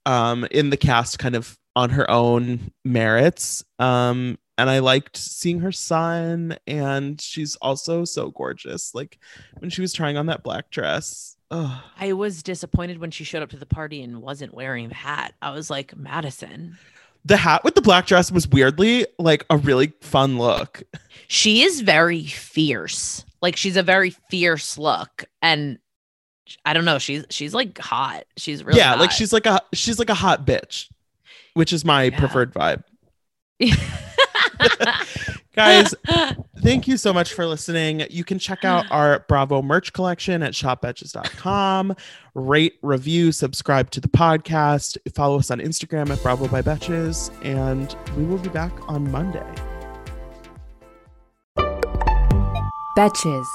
um 0.05 0.47
in 0.51 0.69
the 0.69 0.77
cast 0.77 1.19
kind 1.19 1.35
of 1.35 1.59
on 1.75 1.89
her 1.89 2.11
own 2.11 2.73
merits. 2.85 3.65
Um, 3.79 4.39
and 4.59 4.69
I 4.69 4.81
liked 4.81 5.17
seeing 5.17 5.61
her 5.61 5.73
son, 5.73 6.59
and 6.67 7.19
she's 7.19 7.57
also 7.57 8.05
so 8.05 8.31
gorgeous. 8.31 8.95
Like 8.95 9.19
when 9.61 9.71
she 9.71 9.81
was 9.81 9.95
trying 9.95 10.19
on 10.19 10.27
that 10.27 10.43
black 10.43 10.69
dress. 10.71 11.37
Oh, 11.51 11.83
i 11.99 12.15
was 12.15 12.43
disappointed 12.43 12.99
when 12.99 13.11
she 13.11 13.25
showed 13.25 13.43
up 13.43 13.51
to 13.51 13.59
the 13.59 13.67
party 13.67 14.03
and 14.03 14.23
wasn't 14.23 14.55
wearing 14.55 14.89
the 14.89 14.95
hat 14.95 15.35
i 15.43 15.51
was 15.51 15.69
like 15.69 15.95
madison 15.95 16.79
the 17.25 17.37
hat 17.37 17.63
with 17.65 17.75
the 17.75 17.83
black 17.83 18.07
dress 18.07 18.31
was 18.33 18.49
weirdly 18.49 19.07
like 19.19 19.45
a 19.51 19.57
really 19.57 19.93
fun 20.01 20.39
look. 20.39 20.83
she 21.29 21.63
is 21.63 21.81
very 21.81 22.25
fierce. 22.25 23.25
Like 23.41 23.57
she's 23.57 23.77
a 23.77 23.83
very 23.83 24.11
fierce 24.31 24.79
look, 24.79 25.25
and 25.41 25.79
I 26.65 26.73
don't 26.75 26.85
know. 26.85 26.99
She's 26.99 27.25
she's 27.31 27.55
like 27.55 27.79
hot. 27.79 28.25
She's 28.37 28.63
really 28.65 28.79
yeah, 28.79 28.95
like 28.95 29.11
she's 29.11 29.33
like 29.33 29.47
a 29.47 29.61
she's 29.73 29.99
like 29.99 30.11
a 30.11 30.15
hot 30.15 30.47
bitch, 30.47 30.89
which 31.55 31.73
is 31.73 31.85
my 31.85 32.05
Yeah. 32.05 32.19
preferred 32.19 32.53
vibe. 32.55 32.83
Guys, 35.55 35.95
thank 36.63 36.89
you 36.89 36.97
so 36.97 37.13
much 37.13 37.35
for 37.35 37.47
listening. 37.47 38.05
You 38.11 38.25
can 38.25 38.39
check 38.39 38.65
out 38.65 38.87
our 38.91 39.25
Bravo 39.29 39.61
merch 39.61 39.93
collection 39.93 40.43
at 40.43 40.55
shopbetches.com. 40.55 41.95
Rate, 42.35 42.79
review, 42.81 43.33
subscribe 43.33 43.91
to 43.91 44.01
the 44.01 44.09
podcast. 44.09 44.97
Follow 45.15 45.39
us 45.39 45.51
on 45.51 45.59
Instagram 45.59 46.11
at 46.11 46.23
Bravo 46.23 46.49
by 46.49 46.63
Betches. 46.63 47.31
And 47.45 47.95
we 48.17 48.25
will 48.25 48.39
be 48.39 48.49
back 48.49 48.73
on 48.89 49.11
Monday. 49.11 49.55
Betches. 52.97 53.47